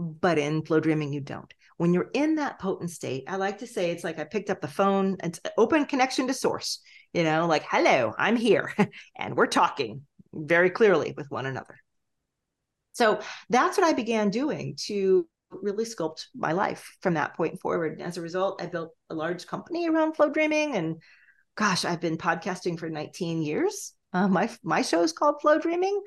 But 0.00 0.38
in 0.38 0.64
flow 0.64 0.80
dreaming, 0.80 1.12
you 1.12 1.20
don't. 1.20 1.52
When 1.76 1.92
you're 1.92 2.10
in 2.14 2.36
that 2.36 2.58
potent 2.58 2.90
state, 2.90 3.24
I 3.28 3.36
like 3.36 3.58
to 3.58 3.66
say 3.66 3.90
it's 3.90 4.04
like 4.04 4.18
I 4.18 4.24
picked 4.24 4.48
up 4.48 4.60
the 4.60 4.68
phone, 4.68 5.18
it's 5.22 5.40
open 5.58 5.84
connection 5.84 6.26
to 6.26 6.34
source, 6.34 6.80
you 7.12 7.22
know, 7.22 7.46
like, 7.46 7.64
hello, 7.68 8.14
I'm 8.18 8.36
here 8.36 8.74
and 9.16 9.36
we're 9.36 9.46
talking 9.46 10.02
very 10.32 10.70
clearly 10.70 11.12
with 11.16 11.30
one 11.30 11.46
another. 11.46 11.76
So 12.92 13.20
that's 13.50 13.76
what 13.76 13.86
I 13.86 13.92
began 13.92 14.30
doing 14.30 14.76
to 14.86 15.26
really 15.50 15.84
sculpt 15.84 16.26
my 16.34 16.52
life 16.52 16.96
from 17.02 17.14
that 17.14 17.34
point 17.34 17.60
forward. 17.60 18.00
As 18.00 18.16
a 18.16 18.22
result, 18.22 18.62
I 18.62 18.66
built 18.66 18.94
a 19.10 19.14
large 19.14 19.46
company 19.46 19.88
around 19.88 20.14
flow 20.14 20.30
dreaming. 20.30 20.76
And 20.76 20.96
gosh, 21.56 21.84
I've 21.84 22.00
been 22.00 22.16
podcasting 22.16 22.78
for 22.78 22.88
19 22.88 23.42
years. 23.42 23.92
Uh, 24.12 24.28
my 24.28 24.50
my 24.62 24.82
show 24.82 25.02
is 25.02 25.12
called 25.12 25.40
Flow 25.40 25.58
Dreaming. 25.58 26.00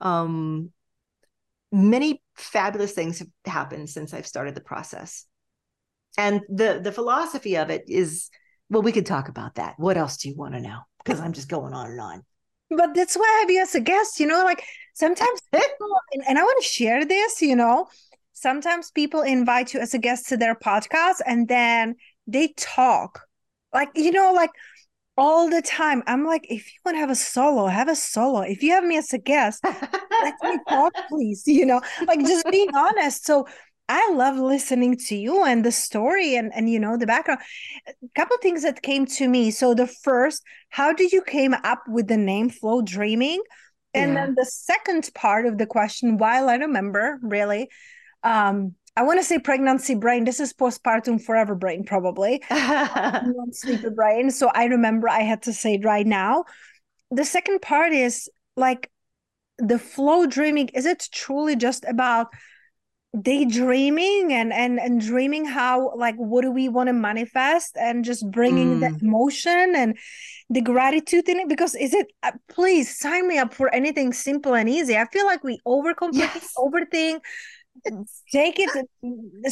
Um, 0.00 0.70
many 1.72 2.22
fabulous 2.34 2.92
things 2.92 3.18
have 3.18 3.28
happened 3.44 3.88
since 3.90 4.12
I've 4.12 4.26
started 4.26 4.54
the 4.54 4.60
process. 4.60 5.26
And 6.18 6.40
the 6.48 6.80
the 6.82 6.92
philosophy 6.92 7.56
of 7.56 7.70
it 7.70 7.84
is, 7.86 8.30
well, 8.68 8.82
we 8.82 8.92
could 8.92 9.06
talk 9.06 9.28
about 9.28 9.54
that. 9.56 9.74
What 9.78 9.96
else 9.96 10.16
do 10.16 10.28
you 10.28 10.36
want 10.36 10.54
to 10.54 10.60
know? 10.60 10.80
Because 11.02 11.20
I'm 11.20 11.32
just 11.32 11.48
going 11.48 11.72
on 11.72 11.90
and 11.90 12.00
on. 12.00 12.24
But 12.70 12.94
that's 12.94 13.16
why 13.16 13.24
I 13.24 13.40
have 13.40 13.50
you 13.50 13.62
as 13.62 13.74
a 13.74 13.80
guest. 13.80 14.20
You 14.20 14.26
know, 14.26 14.44
like 14.44 14.64
sometimes, 14.94 15.40
people, 15.52 15.88
and, 16.12 16.24
and 16.28 16.38
I 16.38 16.42
want 16.42 16.62
to 16.62 16.68
share 16.68 17.04
this. 17.04 17.40
You 17.40 17.56
know, 17.56 17.88
sometimes 18.32 18.90
people 18.90 19.22
invite 19.22 19.74
you 19.74 19.80
as 19.80 19.94
a 19.94 19.98
guest 19.98 20.28
to 20.28 20.36
their 20.36 20.54
podcast 20.54 21.20
and 21.26 21.46
then 21.46 21.94
they 22.26 22.48
talk 22.56 23.20
like 23.72 23.90
you 23.94 24.12
know 24.12 24.32
like 24.32 24.50
all 25.20 25.50
the 25.50 25.60
time. 25.60 26.02
I'm 26.06 26.24
like 26.24 26.46
if 26.48 26.66
you 26.72 26.78
want 26.82 26.96
to 26.96 27.00
have 27.00 27.10
a 27.10 27.14
solo 27.14 27.66
have 27.66 27.88
a 27.88 27.94
solo. 27.94 28.40
If 28.40 28.62
you 28.62 28.72
have 28.72 28.84
me 28.84 28.96
as 28.96 29.12
a 29.12 29.18
guest 29.18 29.60
let 29.62 30.34
me 30.42 30.58
talk 30.68 30.94
please 31.10 31.42
you 31.46 31.66
know? 31.66 31.82
Like 32.06 32.20
just 32.20 32.46
being 32.50 32.74
honest. 32.74 33.24
So 33.26 33.46
i 33.92 34.12
love 34.14 34.36
listening 34.36 34.96
to 34.96 35.16
you 35.16 35.44
and 35.44 35.64
the 35.64 35.72
story 35.72 36.36
and 36.36 36.52
and 36.54 36.70
you 36.70 36.80
know 36.80 36.96
the 36.96 37.06
background. 37.06 37.40
A 37.86 37.92
couple 38.16 38.36
things 38.38 38.62
that 38.62 38.80
came 38.80 39.04
to 39.18 39.28
me. 39.28 39.50
So 39.50 39.74
the 39.74 39.86
first 39.86 40.42
how 40.70 40.94
did 40.94 41.12
you 41.12 41.22
came 41.22 41.52
up 41.52 41.82
with 41.86 42.08
the 42.08 42.16
name 42.16 42.48
flow 42.48 42.80
dreaming? 42.80 43.42
And 43.92 44.14
yeah. 44.14 44.24
then 44.24 44.34
the 44.38 44.46
second 44.46 45.10
part 45.14 45.44
of 45.44 45.58
the 45.58 45.66
question 45.66 46.16
while 46.16 46.48
i 46.48 46.54
remember 46.54 47.18
really 47.22 47.68
um 48.22 48.74
I 48.96 49.02
want 49.02 49.20
to 49.20 49.24
say 49.24 49.38
pregnancy 49.38 49.94
brain. 49.94 50.24
This 50.24 50.40
is 50.40 50.52
postpartum 50.52 51.22
forever 51.22 51.54
brain, 51.54 51.84
probably. 51.84 52.42
sleepy 53.52 53.90
brain. 53.90 54.30
So 54.30 54.50
I 54.54 54.64
remember 54.64 55.08
I 55.08 55.20
had 55.20 55.42
to 55.42 55.52
say 55.52 55.74
it 55.74 55.84
right 55.84 56.06
now. 56.06 56.44
The 57.10 57.24
second 57.24 57.62
part 57.62 57.92
is 57.92 58.28
like 58.56 58.90
the 59.58 59.78
flow 59.78 60.26
dreaming. 60.26 60.68
Is 60.68 60.86
it 60.86 61.08
truly 61.12 61.56
just 61.56 61.84
about 61.86 62.28
daydreaming 63.22 64.32
and 64.32 64.52
and 64.52 64.78
and 64.78 65.00
dreaming 65.00 65.44
how 65.44 65.92
like 65.96 66.14
what 66.14 66.42
do 66.42 66.50
we 66.52 66.68
want 66.68 66.86
to 66.86 66.92
manifest 66.92 67.76
and 67.76 68.04
just 68.04 68.30
bringing 68.30 68.78
mm. 68.78 68.80
the 68.80 69.04
emotion 69.04 69.74
and 69.74 69.98
the 70.48 70.60
gratitude 70.60 71.28
in 71.28 71.40
it 71.40 71.48
because 71.48 71.74
is 71.74 71.92
it 71.92 72.06
uh, 72.22 72.30
please 72.48 72.96
sign 72.96 73.26
me 73.26 73.36
up 73.36 73.52
for 73.52 73.68
anything 73.74 74.12
simple 74.12 74.54
and 74.54 74.68
easy 74.68 74.96
i 74.96 75.04
feel 75.06 75.26
like 75.26 75.42
we 75.42 75.58
overcomplicate 75.66 76.12
yes. 76.12 76.54
overthink 76.56 77.18
take 78.32 78.58
it 78.58 78.70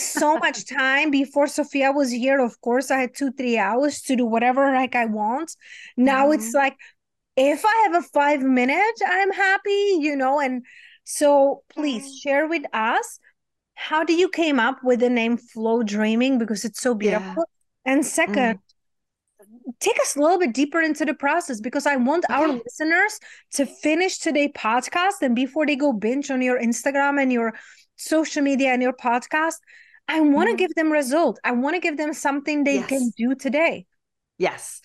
so 0.00 0.38
much 0.38 0.68
time 0.68 1.10
before 1.10 1.46
Sophia 1.46 1.92
was 1.92 2.10
here. 2.10 2.40
Of 2.40 2.60
course, 2.60 2.90
I 2.90 3.00
had 3.00 3.14
two, 3.14 3.32
three 3.32 3.58
hours 3.58 4.02
to 4.02 4.16
do 4.16 4.26
whatever 4.26 4.72
like 4.72 4.94
I 4.94 5.06
want. 5.06 5.54
Now 5.96 6.24
mm-hmm. 6.24 6.34
it's 6.34 6.54
like 6.54 6.76
if 7.36 7.64
I 7.64 7.88
have 7.90 8.02
a 8.02 8.06
five 8.08 8.42
minute, 8.42 9.00
I'm 9.06 9.32
happy, 9.32 9.98
you 10.00 10.16
know. 10.16 10.40
And 10.40 10.64
so 11.04 11.62
please 11.72 12.02
mm-hmm. 12.02 12.28
share 12.28 12.46
with 12.48 12.64
us 12.72 13.20
how 13.74 14.02
do 14.02 14.12
you 14.12 14.28
came 14.28 14.58
up 14.58 14.82
with 14.82 15.00
the 15.00 15.08
name 15.08 15.36
Flow 15.36 15.82
Dreaming 15.84 16.38
because 16.38 16.64
it's 16.64 16.80
so 16.80 16.94
beautiful. 16.94 17.44
Yeah. 17.86 17.92
And 17.92 18.02
2nd 18.02 18.34
mm-hmm. 18.34 19.70
take 19.78 19.98
us 20.00 20.16
a 20.16 20.20
little 20.20 20.38
bit 20.38 20.52
deeper 20.52 20.82
into 20.82 21.04
the 21.04 21.14
process 21.14 21.60
because 21.60 21.86
I 21.86 21.94
want 21.94 22.24
okay. 22.24 22.34
our 22.34 22.48
listeners 22.48 23.20
to 23.52 23.66
finish 23.66 24.18
today 24.18 24.48
podcast 24.48 25.22
and 25.22 25.36
before 25.36 25.64
they 25.64 25.76
go 25.76 25.92
binge 25.92 26.30
on 26.30 26.42
your 26.42 26.60
Instagram 26.60 27.22
and 27.22 27.32
your 27.32 27.54
social 27.98 28.42
media 28.42 28.70
and 28.72 28.80
your 28.80 28.92
podcast 28.92 29.56
i 30.08 30.20
want 30.20 30.46
to 30.46 30.52
mm-hmm. 30.52 30.56
give 30.56 30.74
them 30.74 30.90
result. 30.90 31.38
I 31.44 31.52
want 31.52 31.74
to 31.74 31.80
give 31.80 31.96
them 31.96 32.14
something 32.14 32.64
they 32.64 32.76
yes. 32.76 32.88
can 32.88 33.10
do 33.16 33.34
today. 33.34 33.84
Yes. 34.38 34.80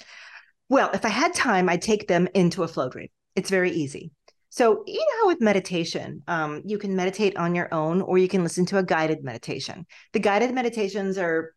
Well 0.69 0.89
if 0.93 1.05
i 1.05 1.09
had 1.09 1.33
time 1.33 1.69
i'd 1.69 1.81
take 1.81 2.07
them 2.07 2.27
into 2.33 2.63
a 2.63 2.67
flow 2.67 2.89
dream 2.89 3.07
it's 3.35 3.49
very 3.49 3.71
easy. 3.71 4.11
So 4.49 4.83
you 4.85 4.99
know 4.99 5.21
how 5.21 5.27
with 5.27 5.41
meditation 5.41 6.21
um, 6.27 6.61
you 6.65 6.77
can 6.77 6.95
meditate 6.95 7.37
on 7.37 7.55
your 7.55 7.73
own 7.73 8.01
or 8.01 8.19
you 8.19 8.27
can 8.27 8.43
listen 8.43 8.67
to 8.67 8.77
a 8.77 8.83
guided 8.83 9.23
meditation. 9.23 9.87
The 10.11 10.19
guided 10.19 10.53
meditations 10.53 11.17
are 11.17 11.55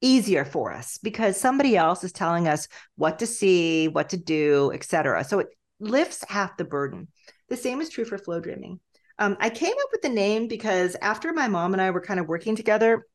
easier 0.00 0.44
for 0.44 0.72
us 0.72 0.98
because 0.98 1.36
somebody 1.36 1.76
else 1.76 2.04
is 2.04 2.12
telling 2.12 2.46
us 2.46 2.68
what 2.96 3.18
to 3.20 3.26
see 3.26 3.88
what 3.88 4.10
to 4.10 4.18
do 4.18 4.70
etc 4.74 5.24
so 5.24 5.38
it 5.38 5.48
lifts 5.80 6.24
half 6.28 6.56
the 6.56 6.64
burden. 6.64 7.08
The 7.48 7.56
same 7.56 7.80
is 7.80 7.90
true 7.90 8.04
for 8.04 8.18
flow 8.18 8.40
dreaming 8.40 8.80
um, 9.18 9.36
I 9.40 9.50
came 9.50 9.72
up 9.72 9.88
with 9.92 10.02
the 10.02 10.08
name 10.08 10.48
because 10.48 10.96
after 11.00 11.32
my 11.32 11.48
mom 11.48 11.72
and 11.72 11.82
I 11.82 11.90
were 11.90 12.00
kind 12.00 12.20
of 12.20 12.26
working 12.26 12.56
together, 12.56 13.06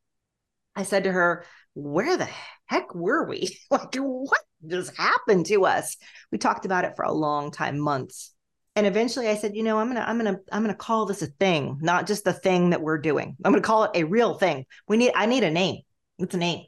I 0.76 0.84
said 0.84 1.04
to 1.04 1.12
her, 1.12 1.46
Where 1.74 2.18
the 2.18 2.28
heck 2.66 2.96
were 2.96 3.28
we? 3.28 3.58
like, 3.72 3.96
what 3.96 4.42
just 4.66 4.96
happened 4.96 5.46
to 5.48 5.66
us? 5.66 5.98
We 6.32 6.38
talked 6.38 6.66
about 6.66 6.86
it 6.86 6.96
for 6.96 7.04
a 7.04 7.12
long 7.12 7.52
time, 7.52 7.80
months. 7.80 8.34
And 8.76 8.88
eventually 8.88 9.28
I 9.28 9.36
said, 9.36 9.56
you 9.56 9.64
know, 9.64 9.78
I'm 9.78 9.88
gonna, 9.88 10.06
I'm 10.08 10.18
gonna, 10.18 10.40
I'm 10.52 10.62
gonna 10.62 10.74
call 10.74 11.06
this 11.06 11.22
a 11.22 11.28
thing, 11.28 11.80
not 11.82 12.08
just 12.08 12.24
the 12.24 12.32
thing 12.32 12.70
that 12.70 12.82
we're 12.82 13.00
doing. 13.00 13.36
I'm 13.44 13.52
gonna 13.52 13.62
call 13.62 13.86
it 13.86 13.92
a 13.94 14.06
real 14.06 14.36
thing. 14.36 14.66
We 14.88 14.96
need, 14.96 15.12
I 15.16 15.26
need 15.26 15.44
a 15.44 15.52
name. 15.52 15.82
It's 16.18 16.36
a 16.36 16.38
name. 16.38 16.66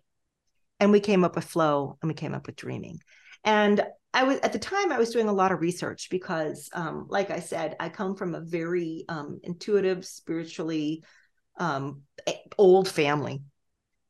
And 0.80 0.92
we 0.92 1.00
came 1.00 1.24
up 1.24 1.36
with 1.36 1.46
flow 1.46 1.98
and 2.02 2.10
we 2.10 2.16
came 2.16 2.34
up 2.34 2.48
with 2.48 2.58
dreaming. 2.58 3.00
And 3.46 3.86
I 4.13 4.24
was 4.24 4.39
at 4.39 4.51
the 4.53 4.60
time 4.60 4.91
I 4.91 4.98
was 4.98 5.12
doing 5.12 5.30
a 5.30 5.34
lot 5.34 5.51
of 5.51 5.62
research 5.62 6.10
because, 6.10 6.70
um, 6.74 7.06
like 7.10 7.32
I 7.32 7.39
said, 7.39 7.75
I 7.80 7.89
come 7.89 8.15
from 8.15 8.36
a 8.36 8.41
very 8.41 9.06
um, 9.08 9.39
intuitive, 9.44 10.06
spiritually 10.06 11.03
um, 11.58 12.01
old 12.58 12.89
family, 12.89 13.41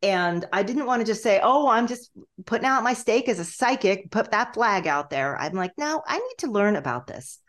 and 0.02 0.46
I 0.52 0.64
didn't 0.64 0.88
want 0.88 1.02
to 1.02 1.06
just 1.06 1.22
say, 1.22 1.40
"Oh, 1.44 1.68
I'm 1.68 1.86
just 1.86 2.12
putting 2.46 2.66
out 2.66 2.84
my 2.84 2.94
stake 2.94 3.30
as 3.30 3.40
a 3.40 3.46
psychic, 3.46 4.10
put 4.10 4.32
that 4.32 4.56
flag 4.56 4.88
out 4.88 5.12
there." 5.12 5.38
I'm 5.38 5.54
like, 5.54 5.74
no, 5.78 6.02
I 6.08 6.18
need 6.18 6.38
to 6.40 6.52
learn 6.52 6.76
about 6.76 7.06
this. 7.06 7.40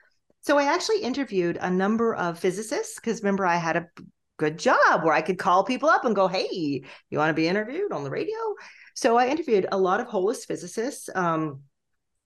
So 0.42 0.58
I 0.58 0.64
actually 0.64 1.02
interviewed 1.02 1.56
a 1.60 1.70
number 1.70 2.14
of 2.14 2.38
physicists 2.38 2.96
because 2.96 3.22
remember 3.22 3.46
I 3.46 3.56
had 3.56 3.76
a 3.76 3.86
good 4.36 4.58
job 4.58 5.04
where 5.04 5.14
I 5.14 5.22
could 5.22 5.38
call 5.38 5.64
people 5.64 5.88
up 5.88 6.04
and 6.04 6.14
go, 6.14 6.28
"Hey, 6.28 6.82
you 7.08 7.18
want 7.18 7.30
to 7.30 7.34
be 7.34 7.48
interviewed 7.48 7.92
on 7.92 8.04
the 8.04 8.10
radio?" 8.10 8.36
So 8.94 9.16
I 9.16 9.28
interviewed 9.28 9.66
a 9.72 9.78
lot 9.78 10.00
of 10.00 10.08
holist 10.08 10.46
physicists. 10.46 11.08
Um, 11.14 11.62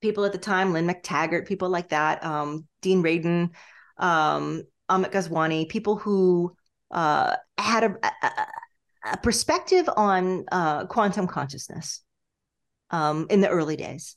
people 0.00 0.24
at 0.24 0.32
the 0.32 0.38
time, 0.38 0.72
Lynne 0.72 0.86
McTaggart, 0.86 1.46
people 1.46 1.68
like 1.68 1.90
that, 1.90 2.24
um, 2.24 2.66
Dean 2.82 3.02
Radin, 3.02 3.50
um, 3.98 4.62
Amit 4.90 5.12
Goswami, 5.12 5.66
people 5.66 5.96
who 5.96 6.54
uh, 6.90 7.36
had 7.58 7.84
a, 7.84 7.96
a, 8.04 8.46
a, 9.12 9.16
perspective 9.18 9.88
on 9.96 10.44
uh, 10.52 10.86
quantum 10.86 11.26
consciousness 11.26 12.02
um, 12.90 13.26
in 13.30 13.40
the 13.40 13.48
early 13.48 13.76
days. 13.76 14.16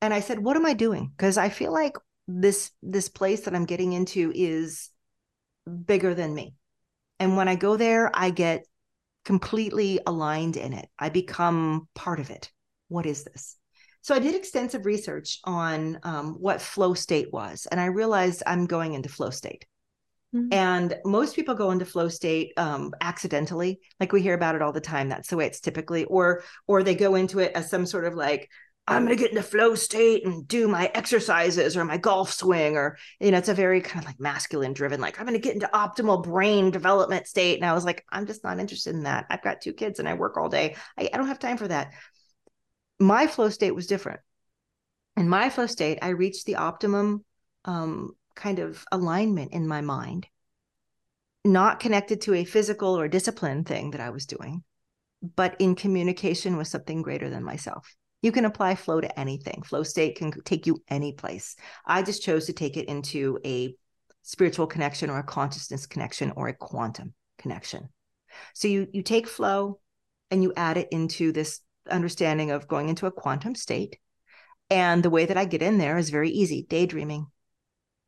And 0.00 0.12
I 0.12 0.20
said, 0.20 0.38
"What 0.38 0.56
am 0.56 0.66
I 0.66 0.74
doing?" 0.74 1.10
Because 1.16 1.38
I 1.38 1.48
feel 1.48 1.72
like 1.72 1.96
this 2.28 2.70
this 2.82 3.08
place 3.08 3.42
that 3.42 3.54
I'm 3.54 3.64
getting 3.64 3.92
into 3.92 4.32
is 4.34 4.90
bigger 5.86 6.14
than 6.14 6.34
me. 6.34 6.54
And 7.18 7.36
when 7.36 7.48
I 7.48 7.56
go 7.56 7.76
there, 7.76 8.10
I 8.14 8.30
get 8.30 8.66
completely 9.24 10.00
aligned 10.06 10.56
in 10.56 10.72
it. 10.74 10.88
I 10.98 11.08
become 11.08 11.88
part 11.94 12.20
of 12.20 12.30
it. 12.30 12.52
What 12.88 13.06
is 13.06 13.24
this? 13.24 13.56
So 14.04 14.14
I 14.14 14.18
did 14.18 14.34
extensive 14.34 14.84
research 14.84 15.40
on 15.44 15.98
um, 16.02 16.34
what 16.34 16.60
flow 16.60 16.92
state 16.92 17.32
was, 17.32 17.66
and 17.70 17.80
I 17.80 17.86
realized 17.86 18.42
I'm 18.46 18.66
going 18.66 18.92
into 18.92 19.08
flow 19.08 19.30
state. 19.30 19.64
Mm-hmm. 20.34 20.52
And 20.52 20.96
most 21.06 21.34
people 21.34 21.54
go 21.54 21.70
into 21.70 21.86
flow 21.86 22.08
state 22.08 22.52
um, 22.58 22.92
accidentally, 23.00 23.80
like 23.98 24.12
we 24.12 24.20
hear 24.20 24.34
about 24.34 24.56
it 24.56 24.62
all 24.62 24.72
the 24.72 24.80
time. 24.80 25.08
That's 25.08 25.28
the 25.28 25.38
way 25.38 25.46
it's 25.46 25.60
typically, 25.60 26.04
or 26.04 26.44
or 26.66 26.82
they 26.82 26.94
go 26.94 27.14
into 27.14 27.38
it 27.38 27.52
as 27.54 27.70
some 27.70 27.86
sort 27.86 28.04
of 28.04 28.14
like 28.14 28.50
I'm 28.86 29.06
going 29.06 29.16
to 29.16 29.22
get 29.22 29.30
into 29.30 29.42
flow 29.42 29.74
state 29.74 30.26
and 30.26 30.46
do 30.46 30.68
my 30.68 30.90
exercises 30.92 31.74
or 31.74 31.86
my 31.86 31.96
golf 31.96 32.30
swing. 32.30 32.76
Or, 32.76 32.98
you 33.20 33.30
know, 33.30 33.38
it's 33.38 33.48
a 33.48 33.54
very 33.54 33.80
kind 33.80 34.04
of 34.04 34.06
like 34.06 34.20
masculine 34.20 34.74
driven, 34.74 35.00
like, 35.00 35.18
I'm 35.18 35.24
going 35.24 35.40
to 35.40 35.40
get 35.40 35.54
into 35.54 35.70
optimal 35.72 36.22
brain 36.22 36.70
development 36.70 37.26
state. 37.26 37.56
And 37.56 37.64
I 37.64 37.72
was 37.72 37.86
like, 37.86 38.04
I'm 38.10 38.26
just 38.26 38.44
not 38.44 38.60
interested 38.60 38.94
in 38.94 39.04
that. 39.04 39.24
I've 39.30 39.42
got 39.42 39.62
two 39.62 39.72
kids 39.72 40.00
and 40.00 40.08
I 40.08 40.12
work 40.12 40.36
all 40.36 40.50
day. 40.50 40.76
I, 40.98 41.08
I 41.10 41.16
don't 41.16 41.28
have 41.28 41.38
time 41.38 41.56
for 41.56 41.68
that. 41.68 41.94
My 42.98 43.26
flow 43.26 43.48
state 43.48 43.74
was 43.74 43.86
different. 43.86 44.20
In 45.16 45.28
my 45.28 45.50
flow 45.50 45.66
state, 45.66 45.98
I 46.02 46.08
reached 46.08 46.46
the 46.46 46.56
optimum 46.56 47.24
um, 47.64 48.12
kind 48.34 48.58
of 48.58 48.84
alignment 48.90 49.52
in 49.52 49.66
my 49.66 49.80
mind, 49.80 50.26
not 51.44 51.80
connected 51.80 52.20
to 52.22 52.34
a 52.34 52.44
physical 52.44 52.98
or 52.98 53.08
discipline 53.08 53.64
thing 53.64 53.92
that 53.92 54.00
I 54.00 54.10
was 54.10 54.26
doing, 54.26 54.64
but 55.36 55.56
in 55.58 55.74
communication 55.74 56.56
with 56.56 56.68
something 56.68 57.02
greater 57.02 57.30
than 57.30 57.44
myself. 57.44 57.94
You 58.22 58.32
can 58.32 58.44
apply 58.44 58.74
flow 58.74 59.00
to 59.00 59.20
anything. 59.20 59.62
Flow 59.62 59.82
state 59.82 60.16
can 60.16 60.32
take 60.44 60.66
you 60.66 60.82
any 60.88 61.12
place. 61.12 61.56
I 61.86 62.02
just 62.02 62.22
chose 62.22 62.46
to 62.46 62.52
take 62.52 62.76
it 62.76 62.88
into 62.88 63.38
a 63.44 63.74
spiritual 64.22 64.66
connection 64.66 65.10
or 65.10 65.18
a 65.18 65.22
consciousness 65.22 65.86
connection 65.86 66.32
or 66.34 66.48
a 66.48 66.54
quantum 66.54 67.12
connection. 67.38 67.90
So 68.54 68.66
you 68.68 68.88
you 68.92 69.02
take 69.02 69.28
flow 69.28 69.78
and 70.30 70.42
you 70.42 70.52
add 70.56 70.78
it 70.78 70.88
into 70.90 71.32
this 71.32 71.60
understanding 71.90 72.50
of 72.50 72.68
going 72.68 72.88
into 72.88 73.06
a 73.06 73.12
quantum 73.12 73.54
state. 73.54 73.98
And 74.70 75.02
the 75.02 75.10
way 75.10 75.26
that 75.26 75.36
I 75.36 75.44
get 75.44 75.62
in 75.62 75.78
there 75.78 75.98
is 75.98 76.10
very 76.10 76.30
easy, 76.30 76.66
daydreaming. 76.68 77.26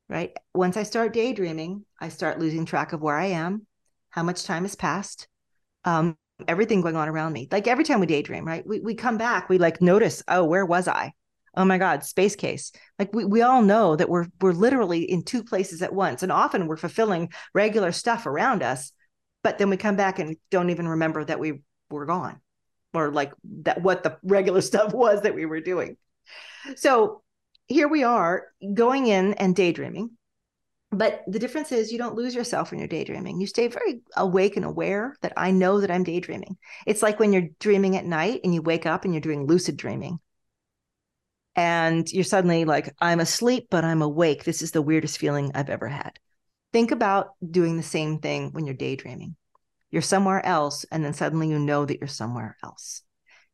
Right? 0.09 0.37
Once 0.55 0.77
I 0.77 0.85
start 0.85 1.13
daydreaming, 1.13 1.85
I 2.01 2.09
start 2.11 2.39
losing 2.39 2.65
track 2.65 2.93
of 2.93 3.03
where 3.03 3.17
I 3.17 3.27
am, 3.27 3.67
how 4.11 4.23
much 4.23 4.45
time 4.45 4.63
has 4.63 4.77
passed. 4.77 5.27
Um, 5.85 6.17
everything 6.47 6.81
going 6.81 6.97
on 6.97 7.09
around 7.09 7.33
me. 7.33 7.49
Like 7.51 7.67
every 7.67 7.85
time 7.85 8.01
we 8.01 8.07
daydream, 8.07 8.45
right? 8.45 8.67
We 8.67 8.81
we 8.81 8.95
come 8.95 9.19
back, 9.19 9.49
we 9.49 9.59
like 9.59 9.81
notice, 9.81 10.23
oh, 10.29 10.45
where 10.45 10.65
was 10.67 10.87
I? 10.87 11.13
Oh 11.57 11.65
my 11.65 11.79
God, 11.79 12.05
space 12.05 12.37
case. 12.37 12.73
Like 12.99 13.15
we, 13.15 13.25
we 13.25 13.43
all 13.43 13.63
know 13.63 13.97
that 13.97 14.09
we're 14.09 14.27
we're 14.41 14.53
literally 14.53 15.11
in 15.11 15.25
two 15.25 15.43
places 15.43 15.83
at 15.83 15.95
once. 15.95 16.23
And 16.23 16.31
often 16.31 16.67
we're 16.67 16.77
fulfilling 16.77 17.31
regular 17.55 17.91
stuff 17.93 18.27
around 18.27 18.63
us, 18.63 18.93
but 19.43 19.59
then 19.59 19.71
we 19.71 19.77
come 19.77 19.97
back 19.97 20.19
and 20.19 20.37
don't 20.51 20.71
even 20.71 20.89
remember 20.89 21.25
that 21.25 21.41
we 21.41 21.63
were 21.91 22.07
gone 22.07 22.41
or 22.97 23.13
like 23.13 23.33
that 23.63 23.83
what 23.83 24.03
the 24.03 24.19
regular 24.23 24.61
stuff 24.73 24.93
was 24.93 25.23
that 25.23 25.35
we 25.35 25.47
were 25.47 25.61
doing. 25.61 25.97
So 26.77 27.23
here 27.67 27.89
we 27.89 28.05
are 28.05 28.47
going 28.75 29.07
in 29.07 29.35
and 29.35 29.55
daydreaming 29.55 30.17
but 30.93 31.25
the 31.27 31.39
difference 31.39 31.73
is 31.73 31.91
you 31.91 31.99
don't 31.99 32.15
lose 32.15 32.35
yourself 32.35 32.71
when 32.71 32.79
you're 32.79 32.89
daydreaming. 32.89 33.41
You 33.41 33.47
stay 33.47 33.69
very 33.69 34.01
awake 34.17 34.57
and 34.57 34.65
aware 34.65 35.17
that 35.21 35.33
I 35.37 35.51
know 35.51 35.81
that 35.81 35.91
I'm 35.91 36.05
daydreaming. 36.05 36.57
It's 36.87 37.03
like 37.03 37.19
when 37.19 37.33
you're 37.33 37.49
dreaming 37.59 37.97
at 37.97 38.05
night 38.05 38.41
and 38.45 38.55
you 38.55 38.63
wake 38.63 38.87
up 38.87 39.05
and 39.05 39.13
you're 39.13 39.21
doing 39.21 39.47
lucid 39.47 39.77
dreaming. 39.77 40.21
And 41.57 42.11
you're 42.11 42.25
suddenly 42.25 42.65
like, 42.65 42.95
I'm 43.01 43.21
asleep, 43.21 43.69
but 43.71 43.85
I'm 43.85 44.03
awake. 44.03 44.45
This 44.45 44.63
is 44.63 44.73
the 44.73 44.83
weirdest 44.83 45.19
feeling 45.19 45.53
I've 45.55 45.71
ever 45.71 45.89
had. 45.89 46.19
Think 46.73 46.93
about 46.93 47.31
doing 47.49 47.77
the 47.77 47.83
same 47.83 48.19
thing 48.19 48.53
when 48.53 48.67
you're 48.67 48.75
daydreaming. 48.75 49.37
You're 49.91 50.03
somewhere 50.03 50.45
else, 50.45 50.85
and 50.91 51.05
then 51.05 51.15
suddenly 51.15 51.49
you 51.49 51.59
know 51.59 51.85
that 51.85 51.99
you're 52.01 52.09
somewhere 52.09 52.57
else. 52.63 53.03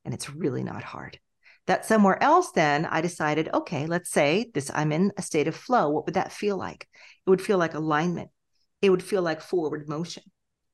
And 0.05 0.15
it's 0.15 0.31
really 0.31 0.63
not 0.63 0.83
hard. 0.83 1.19
That 1.67 1.85
somewhere 1.85 2.21
else 2.21 2.51
then 2.53 2.87
i 2.87 3.01
decided 3.01 3.49
okay 3.55 3.87
let's 3.87 4.11
say 4.11 4.51
this 4.53 4.69
i'm 4.75 4.91
in 4.91 5.13
a 5.17 5.23
state 5.23 5.47
of 5.47 5.55
flow. 5.55 5.91
What 5.91 6.07
would 6.07 6.15
that 6.15 6.33
feel 6.33 6.57
like? 6.57 6.89
It 7.25 7.31
would 7.31 7.41
feel 7.41 7.59
like 7.59 7.75
alignment. 7.75 8.31
It 8.81 8.91
would 8.91 9.03
feel 9.03 9.23
like 9.23 9.41
forward 9.41 9.89
motion. 9.89 10.25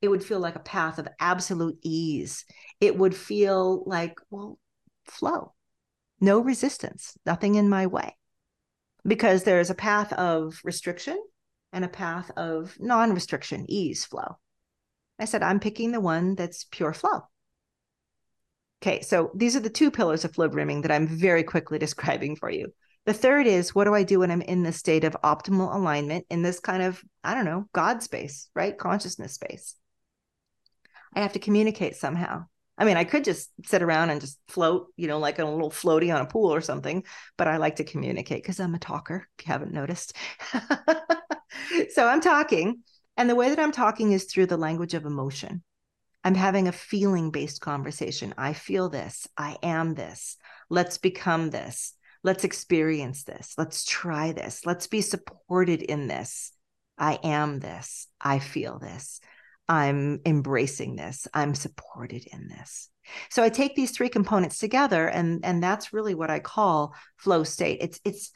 It 0.01 0.07
would 0.07 0.23
feel 0.23 0.39
like 0.39 0.55
a 0.55 0.59
path 0.59 0.97
of 0.97 1.07
absolute 1.19 1.77
ease. 1.83 2.45
It 2.81 2.97
would 2.97 3.15
feel 3.15 3.83
like 3.85 4.19
well 4.31 4.57
flow. 5.05 5.53
No 6.19 6.39
resistance. 6.39 7.15
Nothing 7.25 7.55
in 7.55 7.69
my 7.69 7.85
way. 7.85 8.15
Because 9.05 9.43
there's 9.43 9.69
a 9.69 9.75
path 9.75 10.11
of 10.13 10.59
restriction 10.63 11.21
and 11.71 11.85
a 11.85 11.89
path 11.89 12.31
of 12.35 12.75
non-restriction 12.79 13.65
ease 13.69 14.05
flow 14.05 14.37
i 15.19 15.25
said 15.25 15.43
i'm 15.43 15.59
picking 15.59 15.91
the 15.91 15.99
one 16.01 16.35
that's 16.35 16.65
pure 16.71 16.93
flow 16.93 17.21
Okay, 18.81 19.01
so 19.01 19.31
these 19.35 19.55
are 19.57 19.59
the 19.59 19.69
two 19.69 19.91
pillars 19.91 20.23
of 20.23 20.33
flow 20.33 20.47
dreaming 20.47 20.81
that 20.81 20.91
I'm 20.91 21.05
very 21.05 21.43
quickly 21.43 21.77
describing 21.79 22.35
for 22.35 22.49
you. 22.49 22.73
The 23.05 23.13
third 23.13 23.47
is 23.47 23.73
what 23.73 23.85
do 23.85 23.93
I 23.93 24.03
do 24.03 24.19
when 24.19 24.31
I'm 24.31 24.41
in 24.41 24.63
this 24.63 24.77
state 24.77 25.03
of 25.03 25.17
optimal 25.23 25.73
alignment 25.73 26.25
in 26.29 26.43
this 26.43 26.59
kind 26.59 26.83
of, 26.83 27.01
I 27.23 27.33
don't 27.33 27.45
know, 27.45 27.67
God 27.73 28.03
space, 28.03 28.49
right? 28.55 28.77
Consciousness 28.77 29.33
space. 29.33 29.75
I 31.13 31.21
have 31.21 31.33
to 31.33 31.39
communicate 31.39 31.95
somehow. 31.95 32.45
I 32.77 32.85
mean, 32.85 32.95
I 32.95 33.03
could 33.03 33.25
just 33.25 33.49
sit 33.65 33.81
around 33.81 34.09
and 34.11 34.21
just 34.21 34.39
float, 34.47 34.87
you 34.95 35.07
know, 35.07 35.19
like 35.19 35.39
a 35.39 35.45
little 35.45 35.71
floaty 35.71 36.13
on 36.13 36.21
a 36.21 36.25
pool 36.25 36.53
or 36.53 36.61
something, 36.61 37.03
but 37.35 37.47
I 37.47 37.57
like 37.57 37.77
to 37.77 37.83
communicate 37.83 38.41
because 38.41 38.59
I'm 38.59 38.75
a 38.75 38.79
talker, 38.79 39.27
if 39.37 39.45
you 39.45 39.51
haven't 39.51 39.73
noticed. 39.73 40.15
so 41.89 42.07
I'm 42.07 42.21
talking, 42.21 42.83
and 43.19 43.29
the 43.29 43.35
way 43.35 43.49
that 43.49 43.59
I'm 43.59 43.73
talking 43.73 44.13
is 44.13 44.23
through 44.23 44.45
the 44.45 44.55
language 44.55 44.93
of 44.93 45.05
emotion. 45.05 45.61
I'm 46.23 46.35
having 46.35 46.69
a 46.69 46.71
feeling 46.71 47.31
based 47.31 47.59
conversation. 47.59 48.33
I 48.37 48.53
feel 48.53 48.87
this. 48.87 49.27
I 49.37 49.57
am 49.61 49.93
this. 49.93 50.37
Let's 50.69 50.97
become 50.97 51.49
this. 51.49 51.93
Let's 52.23 52.45
experience 52.45 53.25
this. 53.25 53.55
Let's 53.57 53.83
try 53.83 54.31
this. 54.31 54.65
Let's 54.65 54.87
be 54.87 55.01
supported 55.01 55.81
in 55.81 56.07
this. 56.07 56.53
I 56.97 57.19
am 57.21 57.59
this. 57.59 58.07
I 58.21 58.39
feel 58.39 58.79
this. 58.79 59.19
I'm 59.67 60.21
embracing 60.25 60.95
this. 60.95 61.27
I'm 61.33 61.55
supported 61.55 62.25
in 62.25 62.47
this. 62.47 62.89
So 63.29 63.43
I 63.43 63.49
take 63.49 63.75
these 63.75 63.91
three 63.91 64.09
components 64.09 64.59
together 64.59 65.09
and 65.09 65.43
and 65.43 65.61
that's 65.61 65.91
really 65.91 66.15
what 66.15 66.29
I 66.29 66.39
call 66.39 66.95
flow 67.17 67.43
state. 67.43 67.79
It's 67.81 67.99
it's 68.05 68.31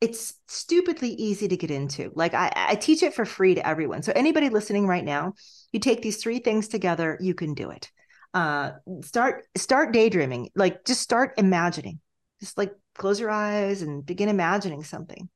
it's 0.00 0.34
stupidly 0.46 1.10
easy 1.10 1.48
to 1.48 1.56
get 1.56 1.70
into. 1.70 2.12
Like 2.14 2.34
I, 2.34 2.52
I 2.54 2.74
teach 2.76 3.02
it 3.02 3.14
for 3.14 3.24
free 3.24 3.56
to 3.56 3.66
everyone. 3.66 4.02
So 4.02 4.12
anybody 4.14 4.48
listening 4.48 4.86
right 4.86 5.04
now, 5.04 5.34
you 5.72 5.80
take 5.80 6.02
these 6.02 6.18
three 6.18 6.38
things 6.38 6.68
together, 6.68 7.18
you 7.20 7.34
can 7.34 7.54
do 7.54 7.70
it. 7.70 7.90
Uh, 8.32 8.72
start 9.02 9.44
start 9.56 9.92
daydreaming. 9.92 10.50
Like 10.54 10.84
just 10.84 11.00
start 11.00 11.34
imagining. 11.36 12.00
Just 12.40 12.56
like 12.56 12.72
close 12.94 13.18
your 13.18 13.30
eyes 13.30 13.82
and 13.82 14.06
begin 14.06 14.28
imagining 14.28 14.84
something. 14.84 15.28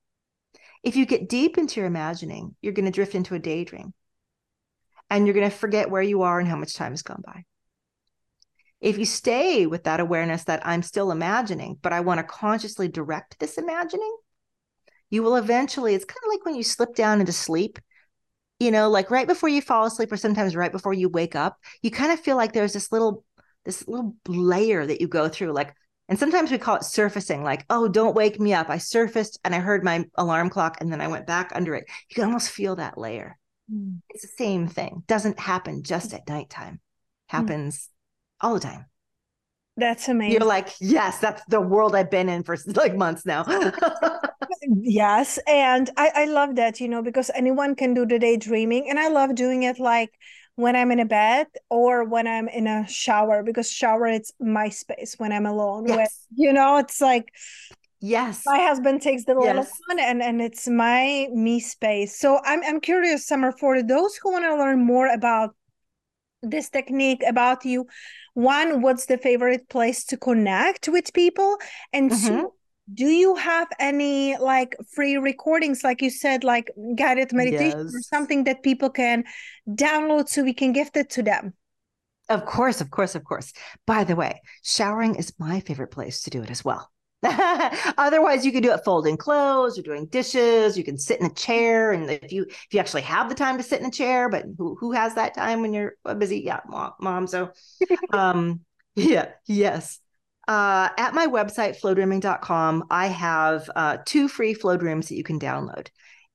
If 0.83 0.97
you 0.97 1.07
get 1.07 1.29
deep 1.29 1.59
into 1.59 1.81
your 1.81 1.87
imagining, 1.87 2.55
you're 2.61 2.73
going 2.73 2.87
to 2.87 2.93
drift 2.93 3.15
into 3.15 3.35
a 3.35 3.41
daydream. 3.41 3.95
And 5.11 5.27
you're 5.27 5.35
going 5.35 5.49
to 5.49 5.57
forget 5.57 5.91
where 5.91 6.03
you 6.03 6.23
are 6.23 6.39
and 6.39 6.49
how 6.49 6.57
much 6.57 6.75
time 6.75 6.93
has 6.93 7.03
gone 7.03 7.23
by. 7.25 7.45
If 8.81 8.99
you 8.99 9.05
stay 9.05 9.67
with 9.67 9.85
that 9.85 10.01
awareness 10.01 10.45
that 10.45 10.67
I'm 10.67 10.83
still 10.83 11.13
imagining, 11.13 11.79
but 11.83 11.93
I 11.93 12.01
want 12.01 12.19
to 12.19 12.25
consciously 12.25 12.89
direct 12.89 13.39
this 13.39 13.59
imagining, 13.59 14.17
you 15.13 15.23
will 15.23 15.37
eventually, 15.37 15.95
it's 15.95 16.07
kind 16.07 16.19
of 16.25 16.31
like 16.31 16.45
when 16.47 16.55
you 16.55 16.63
slip 16.63 16.95
down 16.95 17.21
into 17.21 17.33
sleep, 17.33 17.79
you 18.59 18.71
know, 18.71 18.89
like 18.89 19.11
right 19.11 19.27
before 19.27 19.51
you 19.51 19.61
fall 19.61 19.85
asleep, 19.85 20.11
or 20.11 20.17
sometimes 20.17 20.57
right 20.57 20.73
before 20.73 20.95
you 20.95 21.11
wake 21.11 21.37
up, 21.37 21.59
you 21.83 21.91
kind 21.91 22.11
of 22.11 22.19
feel 22.19 22.35
like 22.35 22.55
there's 22.55 22.73
this 22.73 22.91
little, 22.91 23.23
this 23.67 23.87
little 23.87 24.17
layer 24.27 24.87
that 24.87 25.03
you 25.03 25.09
go 25.09 25.29
through. 25.29 25.53
Like, 25.53 25.75
and 26.09 26.19
sometimes 26.19 26.51
we 26.51 26.57
call 26.57 26.77
it 26.77 26.85
surfacing, 26.85 27.45
like, 27.45 27.67
oh, 27.69 27.89
don't 27.89 28.17
wake 28.17 28.41
me 28.41 28.55
up. 28.55 28.71
I 28.71 28.79
surfaced 28.79 29.39
and 29.45 29.55
I 29.55 29.59
heard 29.59 29.85
my 29.85 30.07
alarm 30.17 30.49
clock 30.49 30.79
and 30.81 30.91
then 30.91 31.03
I 31.03 31.09
went 31.09 31.27
back 31.27 31.53
under 31.55 31.75
it. 31.75 31.85
You 32.09 32.15
can 32.15 32.25
almost 32.25 32.49
feel 32.49 32.77
that 32.77 32.97
layer. 32.97 33.39
Mm. 33.71 33.99
It's 34.09 34.23
the 34.23 34.33
same 34.39 34.67
thing. 34.67 35.03
Doesn't 35.07 35.39
happen 35.39 35.83
just 35.83 36.15
at 36.15 36.27
nighttime, 36.27 36.81
hmm. 37.29 37.37
happens 37.37 37.77
mm. 37.77 38.47
all 38.47 38.55
the 38.55 38.61
time. 38.61 38.87
That's 39.77 40.09
amazing. 40.09 40.33
You're 40.33 40.49
like, 40.49 40.69
yes, 40.81 41.19
that's 41.19 41.43
the 41.49 41.61
world 41.61 41.95
I've 41.95 42.11
been 42.11 42.31
in 42.31 42.45
for 42.45 42.57
like 42.75 42.95
months 42.95 43.27
now. 43.27 43.45
yes. 44.63 45.39
And 45.47 45.91
I, 45.97 46.11
I 46.15 46.25
love 46.27 46.57
that, 46.57 46.81
you 46.81 46.89
know, 46.89 47.03
because 47.03 47.31
anyone 47.35 47.75
can 47.75 47.95
do 47.95 48.07
the 48.07 48.19
daydreaming. 48.19 48.89
And 48.91 48.99
I 48.99 49.09
love 49.09 49.35
doing 49.35 49.63
it 49.63 49.79
like 49.79 50.11
when 50.57 50.77
I'm 50.77 50.91
in 50.91 51.01
a 51.01 51.05
bed 51.05 51.47
or 51.71 52.05
when 52.05 52.27
I'm 52.27 52.49
in 52.49 52.67
a 52.67 52.87
shower, 52.87 53.43
because 53.43 53.71
shower 53.71 54.07
it's 54.07 54.33
my 54.41 54.69
space 54.69 55.15
when 55.19 55.33
I'm 55.33 55.47
alone. 55.47 55.87
Yes. 55.87 55.97
With, 55.97 56.39
you 56.39 56.53
know, 56.53 56.79
it's 56.79 57.01
like 57.01 57.33
Yes. 58.05 58.43
My 58.45 58.59
husband 58.59 59.01
takes 59.01 59.27
the 59.27 59.35
little 59.35 59.55
yes. 59.55 59.71
one 59.87 60.01
and, 60.01 60.21
and 60.21 60.43
it's 60.43 60.67
my 60.67 61.29
me 61.33 61.61
space. 61.61 62.19
So 62.19 62.41
I'm 62.45 62.61
I'm 62.65 62.81
curious, 62.81 63.29
Summer, 63.29 63.53
for 63.53 63.81
those 63.81 64.17
who 64.17 64.33
want 64.33 64.45
to 64.45 64.57
learn 64.57 64.85
more 64.85 65.07
about 65.07 65.55
this 66.43 66.69
technique 66.69 67.23
about 67.27 67.65
you 67.65 67.87
one 68.35 68.83
what's 68.83 69.07
the 69.07 69.19
favorite 69.19 69.69
place 69.69 70.05
to 70.05 70.17
connect 70.17 70.89
with 70.89 71.13
people 71.13 71.59
and 71.93 72.11
mm-hmm. 72.11 72.27
two 72.27 72.53
do 72.93 73.07
you 73.07 73.35
have 73.37 73.69
any 73.79 74.37
like 74.39 74.77
free 74.95 75.17
recordings 75.17 75.85
like 75.85 76.03
you 76.03 76.11
said 76.11 76.45
like 76.45 76.71
guided 76.97 77.33
meditation 77.33 77.87
yes. 77.87 77.95
or 77.95 78.01
something 78.01 78.45
that 78.45 78.63
people 78.63 78.91
can 78.91 79.25
download 79.69 80.29
so 80.29 80.43
we 80.43 80.55
can 80.55 80.73
gift 80.73 80.97
it 80.97 81.11
to 81.11 81.23
them 81.23 81.55
of 82.29 82.45
course 82.45 82.81
of 82.81 82.91
course 82.91 83.15
of 83.15 83.25
course 83.25 83.53
by 83.87 84.05
the 84.05 84.17
way 84.17 84.41
showering 84.63 85.15
is 85.15 85.33
my 85.39 85.61
favorite 85.61 85.91
place 85.91 86.23
to 86.23 86.31
do 86.31 86.43
it 86.43 86.51
as 86.51 86.65
well 86.65 86.93
Otherwise, 87.99 88.45
you 88.45 88.51
can 88.51 88.65
do 88.65 88.73
it 88.73 88.85
folding 88.85 89.17
clothes 89.17 89.79
or 89.79 89.83
doing 89.83 90.07
dishes. 90.07 90.77
You 90.77 90.83
can 90.83 90.99
sit 90.99 91.21
in 91.21 91.27
a 91.27 91.35
chair, 91.35 91.93
and 91.93 92.11
if 92.11 92.33
you 92.33 92.43
if 92.49 92.67
you 92.73 92.81
actually 92.81 93.03
have 93.03 93.29
the 93.29 93.35
time 93.37 93.59
to 93.59 93.63
sit 93.63 93.81
in 93.81 93.87
a 93.87 93.93
chair, 93.93 94.29
but 94.29 94.45
who 94.59 94.75
who 94.75 94.91
has 94.91 95.15
that 95.15 95.35
time 95.35 95.63
when 95.63 95.73
you're 95.73 95.95
busy? 96.19 96.41
Yeah, 96.41 96.59
mom. 96.69 96.95
mom 97.01 97.29
so, 97.29 97.53
um, 98.13 98.63
yeah, 98.97 99.29
yes. 99.47 100.01
Uh, 100.49 100.89
at 100.99 101.15
my 101.15 101.27
website, 101.27 101.81
flowdreaming.com, 101.81 102.85
I 102.91 103.07
have 103.07 103.71
uh, 103.75 103.99
two 104.05 104.29
free 104.29 104.55
flow 104.55 104.77
dreams 104.77 105.09
that 105.09 105.17
you 105.17 105.25
can 105.25 105.39
download. 105.39 105.89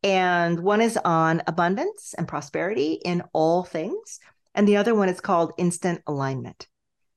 And 0.03 0.59
one 0.59 0.81
is 0.81 0.97
on 1.03 1.41
abundance 1.47 2.13
and 2.17 2.27
prosperity 2.27 2.93
in 3.03 3.23
all 3.33 3.63
things. 3.63 4.19
And 4.55 4.67
the 4.67 4.77
other 4.77 4.95
one 4.95 5.09
is 5.09 5.19
called 5.19 5.53
instant 5.57 6.01
alignment. 6.07 6.67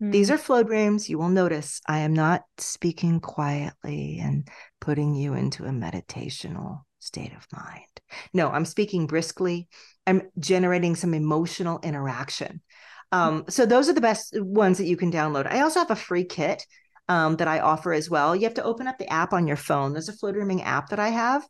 Mm. 0.03 0.13
These 0.13 0.31
are 0.31 0.39
flow 0.39 0.63
dreams. 0.63 1.09
You 1.09 1.19
will 1.19 1.29
notice 1.29 1.81
I 1.87 2.01
am 2.01 2.15
not 2.15 2.45
speaking 2.59 3.21
quietly 3.21 4.21
and 4.23 4.49
putting 4.81 5.15
you 5.15 5.35
into 5.35 5.65
a 5.65 5.71
meditational 5.71 6.83
state 6.99 7.33
of 7.33 7.47
mind. 7.53 7.85
No, 8.33 8.49
I'm 8.51 8.65
speaking 8.65 9.07
briskly. 9.07 9.69
I'm 10.07 10.23
generating 10.39 10.97
some 10.97 11.15
emotional 11.15 11.81
interaction. 11.83 12.61
Um, 13.13 13.45
so 13.49 13.67
those 13.67 13.89
are 13.89 13.93
the 13.93 14.01
best 14.01 14.41
ones 14.41 14.79
that 14.79 14.87
you 14.87 14.97
can 14.97 15.11
download. 15.11 15.51
I 15.51 15.61
also 15.61 15.81
have 15.81 15.91
a 15.91 15.97
free 15.97 16.25
kit 16.25 16.65
um, 17.09 17.37
that 17.37 17.49
I 17.49 17.59
offer 17.59 17.93
as 17.93 18.09
well. 18.09 18.37
You 18.37 18.45
have 18.45 18.55
to 18.55 18.65
open 18.65 18.87
up 18.87 18.99
the 18.99 19.13
app 19.13 19.33
on 19.33 19.47
your 19.47 19.57
phone. 19.57 19.93
There's 19.93 20.09
a 20.09 20.13
flow 20.13 20.33
dreaming 20.33 20.63
app 20.63 20.91
that 20.91 21.01
I 21.01 21.09
have, 21.09 21.45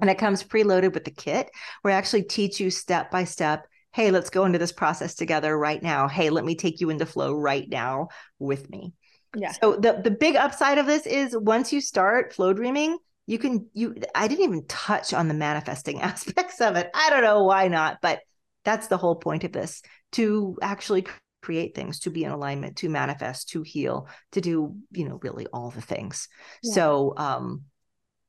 and 0.00 0.08
it 0.08 0.18
comes 0.18 0.44
preloaded 0.44 0.94
with 0.94 1.04
the 1.04 1.10
kit 1.10 1.50
where 1.82 1.92
I 1.92 1.96
actually 1.96 2.22
teach 2.22 2.60
you 2.60 2.70
step 2.70 3.10
by 3.10 3.24
step. 3.24 3.66
Hey, 3.92 4.10
let's 4.10 4.30
go 4.30 4.44
into 4.44 4.58
this 4.58 4.72
process 4.72 5.14
together 5.14 5.56
right 5.58 5.82
now. 5.82 6.06
Hey, 6.06 6.30
let 6.30 6.44
me 6.44 6.54
take 6.54 6.80
you 6.80 6.90
into 6.90 7.06
flow 7.06 7.34
right 7.34 7.68
now 7.68 8.08
with 8.38 8.70
me. 8.70 8.92
Yeah. 9.34 9.52
So 9.52 9.76
the 9.76 10.00
the 10.02 10.10
big 10.10 10.36
upside 10.36 10.78
of 10.78 10.86
this 10.86 11.06
is 11.06 11.36
once 11.36 11.72
you 11.72 11.80
start 11.80 12.32
flow 12.32 12.52
dreaming, 12.52 12.98
you 13.26 13.38
can 13.38 13.68
you 13.72 13.96
I 14.14 14.28
didn't 14.28 14.44
even 14.44 14.66
touch 14.66 15.12
on 15.12 15.28
the 15.28 15.34
manifesting 15.34 16.00
aspects 16.02 16.60
of 16.60 16.76
it. 16.76 16.90
I 16.94 17.10
don't 17.10 17.22
know 17.22 17.44
why 17.44 17.68
not, 17.68 17.98
but 18.00 18.20
that's 18.66 18.88
the 18.88 18.98
whole 18.98 19.14
point 19.14 19.44
of 19.44 19.52
this 19.52 19.80
to 20.12 20.58
actually 20.60 21.06
create 21.40 21.76
things 21.76 22.00
to 22.00 22.10
be 22.10 22.24
in 22.24 22.32
alignment 22.32 22.76
to 22.76 22.88
manifest 22.88 23.48
to 23.50 23.62
heal 23.62 24.08
to 24.32 24.40
do 24.40 24.74
you 24.90 25.08
know 25.08 25.18
really 25.22 25.46
all 25.46 25.70
the 25.70 25.80
things. 25.80 26.28
Yeah. 26.62 26.74
so 26.74 27.14
um 27.16 27.62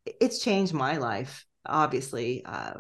it's 0.06 0.40
changed 0.40 0.74
my 0.74 0.98
life 0.98 1.46
obviously. 1.66 2.46
Uh 2.46 2.76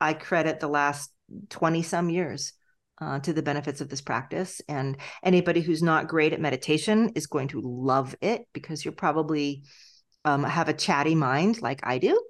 i 0.00 0.12
credit 0.12 0.58
the 0.58 0.68
last 0.68 1.12
20 1.50 1.82
some 1.82 2.10
years 2.10 2.52
uh, 3.00 3.18
to 3.18 3.32
the 3.32 3.42
benefits 3.42 3.80
of 3.80 3.88
this 3.88 4.00
practice 4.00 4.60
and 4.68 4.96
anybody 5.22 5.60
who's 5.60 5.82
not 5.82 6.08
great 6.08 6.32
at 6.32 6.40
meditation 6.40 7.10
is 7.14 7.26
going 7.26 7.48
to 7.48 7.60
love 7.60 8.14
it 8.20 8.46
because 8.52 8.84
you're 8.84 8.92
probably 8.92 9.64
um, 10.24 10.44
have 10.44 10.68
a 10.68 10.72
chatty 10.72 11.14
mind 11.14 11.60
like 11.60 11.80
i 11.84 11.98
do. 11.98 12.20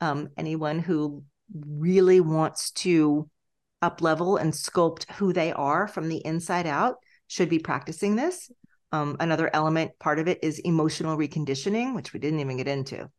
Um, 0.00 0.28
anyone 0.36 0.78
who 0.80 1.24
really 1.66 2.20
wants 2.20 2.72
to 2.72 3.28
up 3.82 4.00
level 4.00 4.36
and 4.36 4.52
sculpt 4.52 5.10
who 5.12 5.32
they 5.32 5.52
are 5.52 5.88
from 5.88 6.08
the 6.08 6.24
inside 6.24 6.66
out 6.66 6.96
should 7.26 7.48
be 7.48 7.58
practicing 7.58 8.16
this. 8.16 8.50
Um, 8.92 9.16
another 9.20 9.50
element, 9.52 9.98
part 9.98 10.18
of 10.18 10.28
it 10.28 10.38
is 10.42 10.58
emotional 10.60 11.16
reconditioning, 11.16 11.94
which 11.94 12.12
we 12.12 12.20
didn't 12.20 12.40
even 12.40 12.58
get 12.58 12.68
into, 12.68 13.10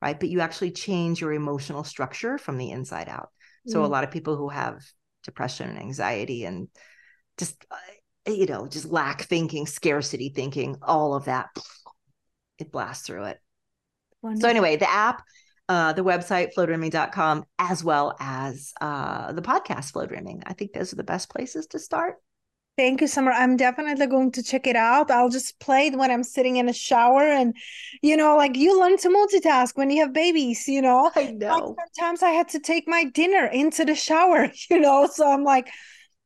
right? 0.00 0.18
But 0.18 0.28
you 0.28 0.40
actually 0.40 0.70
change 0.70 1.20
your 1.20 1.32
emotional 1.32 1.82
structure 1.82 2.38
from 2.38 2.58
the 2.58 2.70
inside 2.70 3.08
out. 3.08 3.30
So 3.66 3.80
mm. 3.80 3.84
a 3.84 3.88
lot 3.88 4.04
of 4.04 4.10
people 4.10 4.36
who 4.36 4.50
have 4.50 4.82
depression 5.24 5.70
and 5.70 5.78
anxiety 5.78 6.44
and 6.44 6.68
just, 7.38 7.64
uh, 7.70 8.30
you 8.30 8.46
know, 8.46 8.66
just 8.66 8.86
lack 8.86 9.22
thinking, 9.22 9.66
scarcity 9.66 10.28
thinking, 10.28 10.76
all 10.82 11.14
of 11.14 11.24
that, 11.24 11.48
it 12.58 12.70
blasts 12.70 13.06
through 13.06 13.24
it. 13.24 13.38
Wonderful. 14.20 14.42
So 14.42 14.48
anyway, 14.48 14.76
the 14.76 14.90
app 14.90 15.22
uh, 15.68 15.92
the 15.92 16.04
website 16.04 16.54
flowdreaming.com 16.54 17.44
as 17.58 17.82
well 17.82 18.14
as 18.20 18.72
uh, 18.80 19.32
the 19.32 19.42
podcast 19.42 19.92
dreaming 20.08 20.42
i 20.46 20.52
think 20.52 20.72
those 20.72 20.92
are 20.92 20.96
the 20.96 21.04
best 21.04 21.30
places 21.30 21.66
to 21.66 21.78
start 21.78 22.16
Thank 22.76 23.00
you, 23.00 23.06
Summer. 23.06 23.30
I'm 23.30 23.56
definitely 23.56 24.08
going 24.08 24.32
to 24.32 24.42
check 24.42 24.66
it 24.66 24.74
out. 24.74 25.08
I'll 25.08 25.28
just 25.28 25.60
play 25.60 25.86
it 25.86 25.96
when 25.96 26.10
I'm 26.10 26.24
sitting 26.24 26.56
in 26.56 26.68
a 26.68 26.72
shower. 26.72 27.22
And, 27.22 27.54
you 28.02 28.16
know, 28.16 28.36
like 28.36 28.56
you 28.56 28.78
learn 28.80 28.96
to 28.98 29.08
multitask 29.08 29.76
when 29.76 29.90
you 29.90 30.00
have 30.00 30.12
babies, 30.12 30.66
you 30.66 30.82
know. 30.82 31.08
I 31.14 31.30
know. 31.30 31.76
Like 31.78 31.88
sometimes 31.92 32.24
I 32.24 32.30
had 32.30 32.48
to 32.48 32.58
take 32.58 32.88
my 32.88 33.04
dinner 33.04 33.46
into 33.46 33.84
the 33.84 33.94
shower, 33.94 34.50
you 34.70 34.80
know. 34.80 35.06
So 35.06 35.30
I'm 35.30 35.44
like, 35.44 35.70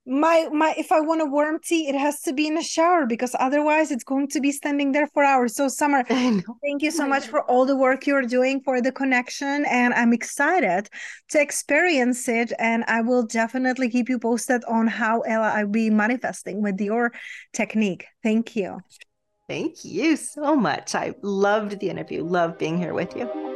my 0.09 0.49
my 0.53 0.75
if 0.79 0.91
i 0.91 1.01
want 1.01 1.21
a 1.21 1.25
warm 1.27 1.59
tea 1.63 1.87
it 1.87 1.95
has 1.95 2.23
to 2.23 2.33
be 2.33 2.47
in 2.47 2.57
a 2.57 2.63
shower 2.63 3.05
because 3.05 3.37
otherwise 3.39 3.91
it's 3.91 4.05
going 4.05 4.27
to 4.27 4.41
be 4.41 4.51
standing 4.51 4.93
there 4.93 5.07
for 5.09 5.23
hours. 5.23 5.55
So 5.55 5.69
summer 5.69 6.03
thank 6.09 6.83
you 6.83 6.91
so 6.91 7.05
oh 7.05 7.09
much 7.09 7.27
for 7.27 7.43
all 7.43 7.67
the 7.67 7.77
work 7.77 8.07
you're 8.07 8.23
doing 8.23 8.63
for 8.65 8.81
the 8.81 8.91
connection 8.91 9.67
and 9.67 9.93
i'm 9.95 10.13
excited 10.13 10.89
to 11.29 11.41
experience 11.41 12.29
it 12.29 12.53
and 12.59 12.85
i 12.89 13.01
will 13.03 13.25
definitely 13.25 13.91
keep 13.91 14.09
you 14.09 14.19
posted 14.19 14.65
on 14.65 14.87
how 14.87 15.21
ella 15.21 15.53
i'll 15.55 15.69
be 15.69 15.91
manifesting 15.91 16.63
with 16.63 16.81
your 16.81 17.13
technique. 17.53 18.07
Thank 18.23 18.57
you. 18.57 18.79
Thank 19.49 19.85
you 19.85 20.17
so 20.17 20.55
much. 20.55 20.95
I 20.95 21.15
loved 21.23 21.81
the 21.81 21.89
interview. 21.89 22.23
Love 22.23 22.59
being 22.59 22.79
here 22.79 22.95
with 22.95 23.17
you 23.17 23.48